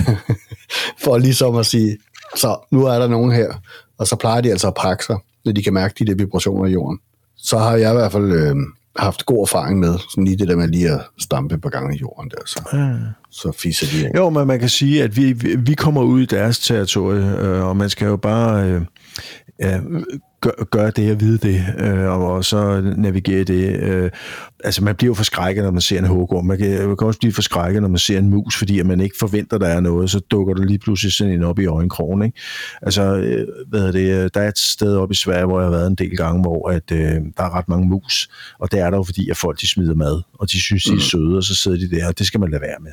for 1.04 1.18
ligesom 1.18 1.56
at 1.56 1.66
sige, 1.66 1.98
så 2.36 2.56
nu 2.70 2.84
er 2.84 2.98
der 2.98 3.08
nogen 3.08 3.32
her. 3.32 3.54
Og 3.98 4.06
så 4.06 4.16
plejer 4.16 4.40
de 4.40 4.50
altså 4.50 4.66
at 4.68 4.74
pakke 4.74 5.04
sig, 5.04 5.16
når 5.44 5.52
de 5.52 5.62
kan 5.62 5.74
mærke 5.74 5.94
de 5.98 6.06
der 6.06 6.14
vibrationer 6.14 6.66
i 6.66 6.72
jorden. 6.72 6.98
Så 7.36 7.58
har 7.58 7.76
jeg 7.76 7.90
i 7.90 7.94
hvert 7.94 8.12
fald 8.12 8.32
øh, 8.32 8.56
haft 8.96 9.26
god 9.26 9.42
erfaring 9.42 9.78
med, 9.78 9.98
sådan 10.10 10.24
lige 10.24 10.36
det 10.36 10.48
der 10.48 10.56
med 10.56 10.68
lige 10.68 10.90
at 10.90 11.00
stampe 11.18 11.58
på 11.58 11.68
gang 11.68 11.94
i 11.94 11.98
jorden 11.98 12.30
der. 12.30 12.36
Så, 12.46 12.62
Ja. 12.72 12.94
så 13.30 13.52
fiser 13.58 13.86
de 13.86 14.06
af. 14.06 14.10
Jo, 14.18 14.30
men 14.30 14.46
man 14.46 14.60
kan 14.60 14.68
sige, 14.68 15.02
at 15.02 15.16
vi, 15.16 15.32
vi 15.58 15.74
kommer 15.74 16.02
ud 16.02 16.20
i 16.22 16.26
deres 16.26 16.58
territorie, 16.58 17.38
øh, 17.40 17.64
og 17.64 17.76
man 17.76 17.90
skal 17.90 18.06
jo 18.06 18.16
bare 18.16 18.64
øh, 18.70 18.80
ja, 19.60 19.80
gør, 20.44 20.64
gør 20.64 20.90
det 20.90 21.12
og 21.12 21.20
vide 21.20 21.38
det, 21.38 21.64
øh, 21.78 22.04
og, 22.04 22.32
og 22.32 22.44
så 22.44 22.80
navigere 22.96 23.44
det. 23.44 23.80
Øh, 23.80 24.10
altså, 24.64 24.84
man 24.84 24.94
bliver 24.94 25.10
jo 25.10 25.14
forskrækket, 25.14 25.64
når 25.64 25.70
man 25.70 25.80
ser 25.80 25.98
en 25.98 26.06
huggorm. 26.06 26.44
Man 26.44 26.58
kan, 26.58 26.88
man 26.88 26.96
kan 26.96 27.06
også 27.06 27.20
blive 27.20 27.32
forskrækket, 27.32 27.82
når 27.82 27.88
man 27.88 27.98
ser 27.98 28.18
en 28.18 28.30
mus, 28.30 28.56
fordi 28.56 28.78
at 28.78 28.86
man 28.86 29.00
ikke 29.00 29.16
forventer, 29.18 29.58
der 29.58 29.66
er 29.66 29.80
noget, 29.80 30.10
så 30.10 30.20
dukker 30.20 30.54
der 30.54 30.64
lige 30.64 30.78
pludselig 30.78 31.12
sådan 31.12 31.32
en 31.32 31.42
op 31.42 31.58
i 31.58 31.66
øjenkrogen. 31.66 32.22
Ikke? 32.22 32.38
Altså, 32.82 33.16
øh, 33.16 33.46
hvad 33.68 33.92
det, 33.92 34.34
der 34.34 34.40
er 34.40 34.48
et 34.48 34.58
sted 34.58 34.96
oppe 34.96 35.12
i 35.12 35.16
Sverige, 35.16 35.46
hvor 35.46 35.60
jeg 35.60 35.66
har 35.66 35.76
været 35.76 35.86
en 35.86 35.94
del 35.94 36.16
gange, 36.16 36.42
hvor 36.42 36.70
at, 36.70 36.92
øh, 36.92 36.98
der 37.36 37.42
er 37.44 37.54
ret 37.54 37.68
mange 37.68 37.88
mus, 37.88 38.28
og 38.58 38.72
det 38.72 38.80
er 38.80 38.90
der 38.90 38.96
jo 38.96 39.02
fordi, 39.02 39.30
at 39.30 39.36
folk 39.36 39.60
de 39.60 39.68
smider 39.68 39.94
mad, 39.94 40.22
og 40.34 40.50
de 40.50 40.60
synes, 40.60 40.84
de 40.84 40.90
er 40.90 40.94
mm. 40.94 41.00
søde, 41.00 41.36
og 41.36 41.42
så 41.42 41.54
sidder 41.54 41.78
de 41.78 41.96
der, 41.96 42.08
og 42.08 42.18
det 42.18 42.26
skal 42.26 42.40
man 42.40 42.50
lade 42.50 42.62
være 42.62 42.76
med 42.80 42.92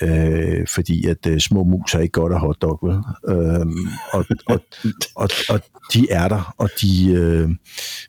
øh, 0.00 0.66
fordi 0.74 1.06
at 1.06 1.26
øh, 1.26 1.40
små 1.40 1.64
mus 1.64 1.94
er 1.94 1.98
ikke 1.98 2.12
godt 2.12 2.32
at 2.32 2.40
hotdog, 2.40 2.78
vel? 2.82 2.96
Øh, 3.28 3.66
og, 4.12 4.24
og, 4.46 4.60
og, 5.16 5.28
og 5.48 5.60
de 5.92 6.06
er 6.10 6.28
der, 6.28 6.54
og 6.58 6.70
de, 6.80 7.12
øh, 7.12 7.50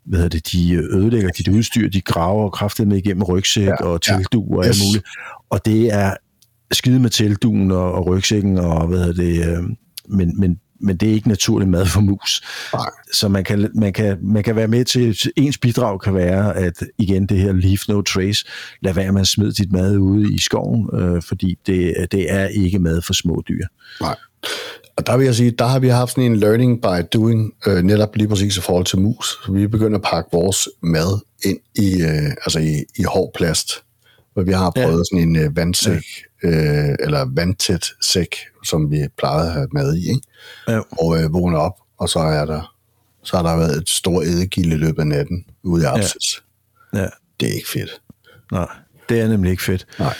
hvad 0.04 0.18
hedder 0.18 0.28
det, 0.28 0.52
de 0.52 0.74
ødelægger 0.74 1.30
dit 1.30 1.48
udstyr, 1.48 1.88
de 1.88 2.00
graver 2.00 2.50
kraftet 2.50 2.88
med 2.88 2.96
igennem 2.96 3.22
rygsæk 3.22 3.66
ja, 3.66 3.84
og 3.84 4.02
teltduer 4.02 4.48
ja. 4.50 4.56
og 4.56 4.66
alt 4.66 4.76
muligt. 4.88 5.04
Og 5.50 5.64
det 5.64 5.92
er 5.92 6.14
skide 6.72 7.00
med 7.00 7.10
teltduen 7.10 7.70
og, 7.70 7.92
og 7.92 8.06
rygsækken 8.06 8.58
og 8.58 8.86
hvad 8.86 8.98
hedder 8.98 9.22
det, 9.22 9.56
øh, 9.56 9.62
men, 10.08 10.40
men 10.40 10.58
men 10.84 10.96
det 10.96 11.08
er 11.08 11.12
ikke 11.12 11.28
naturlig 11.28 11.68
mad 11.68 11.86
for 11.86 12.00
mus. 12.00 12.42
Nej. 12.72 12.90
Så 13.12 13.28
man 13.28 13.44
kan, 13.44 13.70
man, 13.74 13.92
kan, 13.92 14.18
man 14.22 14.42
kan 14.42 14.56
være 14.56 14.68
med 14.68 14.84
til, 14.84 15.16
ens 15.36 15.58
bidrag 15.58 16.00
kan 16.00 16.14
være, 16.14 16.56
at 16.56 16.82
igen 16.98 17.26
det 17.26 17.38
her 17.38 17.52
leave 17.52 17.78
no 17.88 18.02
trace, 18.02 18.46
lad 18.82 18.94
være 18.94 19.12
med 19.12 19.20
at 19.20 19.26
smide 19.26 19.52
dit 19.52 19.72
mad 19.72 19.96
ude 19.96 20.34
i 20.34 20.38
skoven, 20.38 20.88
øh, 20.94 21.22
fordi 21.22 21.58
det, 21.66 22.06
det 22.12 22.32
er 22.32 22.46
ikke 22.46 22.78
mad 22.78 23.02
for 23.02 23.12
små 23.12 23.42
dyr. 23.48 23.66
Nej. 24.00 24.16
Og 24.96 25.06
der 25.06 25.16
vil 25.16 25.24
jeg 25.24 25.34
sige, 25.34 25.50
der 25.50 25.66
har 25.66 25.78
vi 25.78 25.88
haft 25.88 26.10
sådan 26.10 26.24
en 26.24 26.36
learning 26.36 26.82
by 26.82 27.18
doing, 27.18 27.52
øh, 27.66 27.82
netop 27.82 28.16
lige 28.16 28.28
præcis 28.28 28.56
i 28.56 28.60
forhold 28.60 28.84
til 28.84 28.98
mus. 28.98 29.38
Så 29.46 29.52
vi 29.52 29.66
begynder 29.66 29.98
at 29.98 30.04
pakke 30.04 30.28
vores 30.32 30.68
mad 30.82 31.20
ind 31.44 31.58
i, 31.74 32.02
øh, 32.02 32.30
altså 32.30 32.58
i, 32.58 32.84
i 32.98 33.02
hård 33.02 33.30
plast, 33.34 33.70
hvor 34.32 34.42
vi 34.42 34.52
har 34.52 34.70
prøvet 34.70 34.98
ja. 34.98 35.04
sådan 35.10 35.28
en 35.28 35.36
øh, 35.36 35.56
vandsæk. 35.56 36.02
Øh, 36.44 36.94
eller 37.00 37.26
vandtæt 37.34 37.86
sæk, 38.00 38.36
som 38.64 38.90
vi 38.90 39.08
plejede 39.18 39.46
at 39.46 39.52
have 39.52 39.68
mad 39.72 39.94
i, 39.94 40.08
ikke? 40.08 40.20
Ja. 40.68 40.80
og 40.98 41.22
øh, 41.22 41.32
vågner 41.32 41.58
op, 41.58 41.80
og 41.98 42.08
så 42.08 42.18
er 42.18 42.44
der 42.44 42.74
så 43.24 43.36
har 43.36 43.42
der 43.42 43.56
været 43.56 43.76
et 43.76 43.88
stort 43.88 44.26
edegilde 44.26 44.76
i 44.76 44.78
løbet 44.78 44.98
af 44.98 45.06
natten 45.06 45.44
ude 45.62 45.82
i 45.82 45.86
apsis. 45.86 46.42
Ja. 46.92 46.98
ja. 46.98 47.08
Det 47.40 47.48
er 47.48 47.54
ikke 47.54 47.68
fedt. 47.68 48.00
Nej, 48.52 48.66
det 49.08 49.20
er 49.20 49.28
nemlig 49.28 49.50
ikke 49.50 49.62
fedt. 49.62 49.86
Nej. 49.98 50.14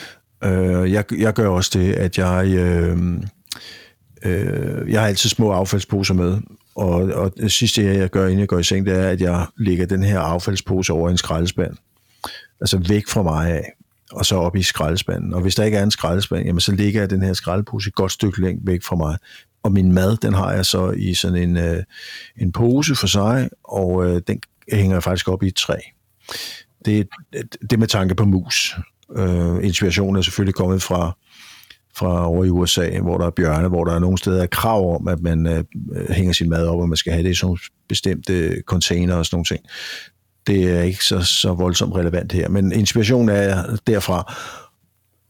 Øh, 0.45 0.93
jeg, 0.93 1.05
jeg 1.19 1.33
gør 1.33 1.49
også 1.49 1.71
det, 1.75 1.93
at 1.93 2.19
jeg, 2.19 2.47
øh, 2.47 2.99
øh, 4.23 4.93
jeg 4.93 5.01
har 5.01 5.09
altid 5.09 5.31
små 5.31 5.53
affaldsposer 5.53 6.15
med, 6.15 6.39
og, 6.75 6.95
og 6.95 7.33
det 7.37 7.53
sidste, 7.53 7.85
jeg 7.85 8.11
gør, 8.11 8.25
inden 8.27 8.41
jeg 8.41 8.49
går 8.49 8.59
i 8.59 8.63
seng, 8.63 8.87
det 8.87 8.95
er, 8.95 9.09
at 9.09 9.21
jeg 9.21 9.47
lægger 9.57 9.87
den 9.87 10.03
her 10.03 10.21
affaldspose 10.21 10.93
over 10.93 11.11
en 11.11 11.19
skraldespand. 11.19 11.77
Altså 12.61 12.79
væk 12.89 13.09
fra 13.09 13.23
mig 13.23 13.51
af, 13.51 13.73
og 14.15 14.27
så 14.27 14.37
op 14.37 14.57
i 14.57 14.63
skraldespanden. 14.63 15.35
Og 15.35 15.41
hvis 15.41 15.55
der 15.55 15.65
ikke 15.65 15.77
er 15.77 15.83
en 15.83 15.91
skraldespand, 15.91 16.47
jamen 16.47 16.61
så 16.61 16.73
ligger 16.73 17.01
jeg 17.01 17.11
den 17.11 17.23
her 17.23 17.33
skraldepose 17.33 17.89
et 17.89 17.95
godt 17.95 18.13
stykke 18.13 18.41
længst 18.41 18.67
væk 18.67 18.83
fra 18.83 18.97
mig. 18.97 19.19
Og 19.63 19.73
min 19.73 19.93
mad, 19.93 20.17
den 20.17 20.35
har 20.35 20.53
jeg 20.53 20.67
så 20.67 20.91
i 20.91 21.15
sådan 21.15 21.37
en, 21.37 21.57
øh, 21.57 21.83
en 22.37 22.53
pose 22.53 22.97
for 22.97 23.07
sig, 23.07 23.49
og 23.65 24.07
øh, 24.07 24.23
den 24.27 24.41
hænger 24.73 24.97
jeg 24.97 25.03
faktisk 25.03 25.29
op 25.29 25.43
i 25.43 25.47
et 25.47 25.55
træ. 25.55 25.77
Det, 26.85 27.09
det 27.71 27.79
med 27.79 27.87
tanke 27.87 28.15
på 28.15 28.25
mus. 28.25 28.77
Øh, 29.17 29.65
inspirationen 29.65 30.17
er 30.17 30.23
selvfølgelig 30.23 30.55
kommet 30.55 30.83
fra, 30.83 31.17
fra 31.97 32.29
over 32.29 32.45
i 32.45 32.51
USA, 32.51 33.01
hvor 33.01 33.19
der 33.19 33.27
er 33.27 33.31
bjørne, 33.31 33.69
hvor 33.69 33.85
der 33.85 33.95
er 33.95 33.99
nogle 33.99 34.19
steder 34.19 34.47
krav 34.47 34.95
om, 34.95 35.09
at 35.09 35.21
man 35.21 35.47
øh, 35.47 35.65
hænger 36.11 36.33
sin 36.33 36.49
mad 36.49 36.67
op, 36.67 36.81
og 36.81 36.89
man 36.89 36.97
skal 36.97 37.13
have 37.13 37.25
det 37.25 37.31
i 37.31 37.35
sådan 37.35 37.59
bestemte 37.89 38.63
container 38.67 39.15
og 39.15 39.27
sådan 39.27 39.37
nogle 39.37 39.45
ting. 39.45 39.61
Det 40.47 40.71
er 40.71 40.83
ikke 40.83 41.05
så, 41.05 41.21
så 41.21 41.53
voldsomt 41.53 41.97
relevant 41.97 42.33
her, 42.33 42.49
men 42.49 42.73
inspirationen 42.73 43.29
er 43.29 43.77
derfra, 43.87 44.35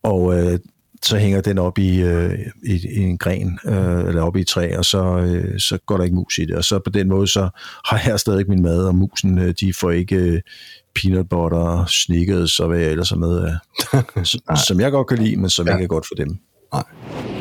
og 0.03 0.38
øh, 0.38 0.59
så 1.03 1.16
hænger 1.16 1.40
den 1.40 1.59
op 1.59 1.79
i, 1.79 2.03
øh, 2.03 2.38
i, 2.66 2.87
i 2.88 3.00
en 3.00 3.18
gren, 3.18 3.59
øh, 3.66 4.09
eller 4.09 4.22
op 4.22 4.37
i 4.37 4.40
et 4.40 4.46
træ, 4.46 4.77
og 4.79 4.85
så, 4.85 5.18
øh, 5.18 5.61
så 5.61 5.79
går 5.87 5.96
der 5.96 6.05
ikke 6.05 6.16
mus 6.16 6.38
i 6.38 6.44
det. 6.44 6.57
Og 6.57 6.64
så 6.64 6.79
på 6.79 6.90
den 6.90 7.09
måde, 7.09 7.27
så 7.27 7.48
har 7.85 8.03
jeg 8.07 8.20
stadig 8.20 8.48
min 8.48 8.62
mad, 8.62 8.87
og 8.87 8.94
musen, 8.94 9.38
øh, 9.38 9.55
de 9.61 9.74
får 9.74 9.90
ikke 9.90 10.16
øh, 10.16 10.40
peanut 10.94 11.29
butter, 11.29 11.85
snickers 11.87 12.61
og 12.61 12.68
hvad 12.68 12.79
jeg 12.79 12.90
ellers 12.90 13.12
er 13.12 13.16
med 13.16 13.59
af. 14.53 14.59
som 14.66 14.81
jeg 14.81 14.90
godt 14.90 15.07
kan 15.07 15.18
lide, 15.18 15.37
men 15.37 15.50
som 15.50 15.66
ja. 15.66 15.72
ikke 15.72 15.85
er 15.85 15.88
godt 15.88 16.07
for 16.07 16.14
dem. 16.14 16.38
Nej. 16.72 17.34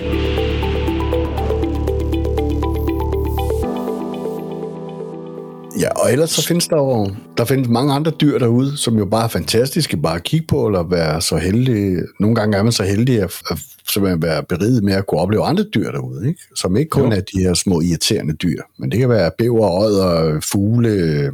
Og 6.03 6.11
ellers 6.11 6.29
så 6.29 6.47
findes 6.47 6.67
der 6.67 6.77
jo 6.77 7.15
der 7.37 7.45
findes 7.45 7.69
mange 7.69 7.93
andre 7.93 8.11
dyr 8.11 8.39
derude, 8.39 8.77
som 8.77 8.97
jo 8.97 9.05
bare 9.05 9.23
er 9.23 9.27
fantastiske 9.27 9.97
bare 9.97 10.15
at 10.15 10.23
kigge 10.23 10.47
på, 10.47 10.67
eller 10.67 10.83
være 10.83 11.21
så 11.21 11.37
heldig. 11.37 11.97
Nogle 12.19 12.35
gange 12.35 12.57
er 12.57 12.63
man 12.63 12.71
så 12.71 12.83
heldig 12.83 13.21
at, 13.21 13.33
at 13.51 13.59
at 13.95 14.21
være 14.21 14.43
beriget 14.43 14.83
med 14.83 14.93
at 14.93 15.07
kunne 15.07 15.21
opleve 15.21 15.43
andre 15.43 15.63
dyr 15.63 15.91
derude, 15.91 16.27
ikke? 16.27 16.39
som 16.55 16.77
ikke 16.77 16.89
kun 16.89 17.11
jo. 17.11 17.17
er 17.17 17.21
de 17.21 17.39
her 17.39 17.53
små 17.53 17.81
irriterende 17.81 18.33
dyr, 18.33 18.61
men 18.79 18.91
det 18.91 18.99
kan 18.99 19.09
være 19.09 19.31
bæver, 19.37 19.67
og 19.67 20.43
fugle, 20.43 21.31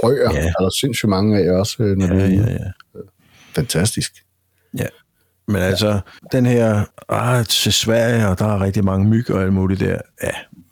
frøer, 0.00 0.32
ja. 0.34 0.46
er 0.46 0.62
der 0.62 0.70
sindssygt 0.80 1.10
mange 1.10 1.38
af 1.38 1.50
også, 1.50 1.82
når 1.82 2.06
ja, 2.06 2.28
ja, 2.28 2.52
ja. 2.52 2.98
fantastisk. 3.54 4.12
Ja, 4.78 4.86
men 5.48 5.56
altså, 5.56 6.00
den 6.32 6.46
her, 6.46 6.84
ah, 7.08 7.44
til 7.44 7.72
Sverige, 7.72 8.28
og 8.28 8.38
der 8.38 8.44
er 8.44 8.60
rigtig 8.60 8.84
mange 8.84 9.08
myg 9.08 9.30
og 9.30 9.42
alt 9.42 9.52
muligt 9.52 9.80
der, 9.80 9.98
ja, 10.22 10.30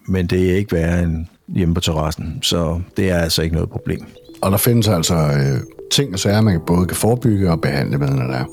men 0.08 0.26
det 0.26 0.50
er 0.50 0.56
ikke 0.56 0.72
værre 0.72 1.02
end 1.02 1.26
hjemme 1.48 1.74
på 1.74 1.80
terrassen, 1.80 2.38
så 2.42 2.80
det 2.96 3.10
er 3.10 3.18
altså 3.18 3.42
ikke 3.42 3.54
noget 3.54 3.70
problem. 3.70 4.00
Og 4.42 4.50
der 4.50 4.56
findes 4.56 4.88
altså 4.88 5.14
øh, 5.14 5.60
ting 5.92 6.12
og 6.12 6.18
sager, 6.18 6.40
man 6.40 6.60
både 6.66 6.86
kan 6.86 6.96
forebygge 6.96 7.50
og 7.50 7.60
behandle 7.60 7.98
med, 7.98 8.08
når 8.08 8.26
der 8.26 8.34
er. 8.34 8.44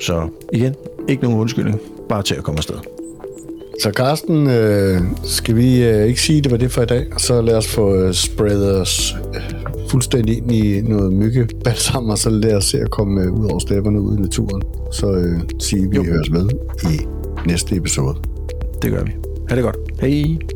Så 0.00 0.28
igen, 0.52 0.74
ikke 1.08 1.22
nogen 1.22 1.38
undskyldning, 1.38 1.80
bare 2.08 2.22
til 2.22 2.34
at 2.34 2.42
komme 2.42 2.58
afsted. 2.58 2.76
Så 3.82 3.90
Carsten, 3.90 4.50
øh, 4.50 5.00
skal 5.24 5.56
vi 5.56 5.84
øh, 5.84 6.06
ikke 6.06 6.20
sige, 6.20 6.40
det 6.40 6.50
var 6.50 6.56
det 6.56 6.72
for 6.72 6.82
i 6.82 6.86
dag? 6.86 7.06
Så 7.18 7.42
lad 7.42 7.54
os 7.54 7.68
få 7.68 7.94
øh, 7.94 8.14
spreadet 8.14 8.80
os 8.80 9.16
øh, 9.34 9.40
fuldstændig 9.90 10.36
ind 10.36 10.52
i 10.52 10.80
noget 10.80 11.12
mygge 11.12 11.48
sammen, 11.74 12.10
og 12.10 12.18
så 12.18 12.30
lad 12.30 12.54
os 12.54 12.64
se 12.64 12.78
at 12.78 12.90
komme 12.90 13.20
øh, 13.22 13.32
ud 13.32 13.50
over 13.50 13.58
stepperne 13.58 14.00
ud 14.00 14.18
i 14.18 14.20
naturen. 14.20 14.62
Så 14.92 15.12
øh, 15.12 15.40
sige, 15.58 15.90
vi 15.90 15.96
jo. 15.96 16.04
høres 16.04 16.30
med 16.30 16.48
i 16.82 17.06
næste 17.46 17.76
episode. 17.76 18.14
Det 18.82 18.90
gør 18.90 19.04
vi. 19.04 19.10
Ha' 19.48 19.56
det 19.56 19.64
godt. 19.64 19.76
Hej. 20.00 20.55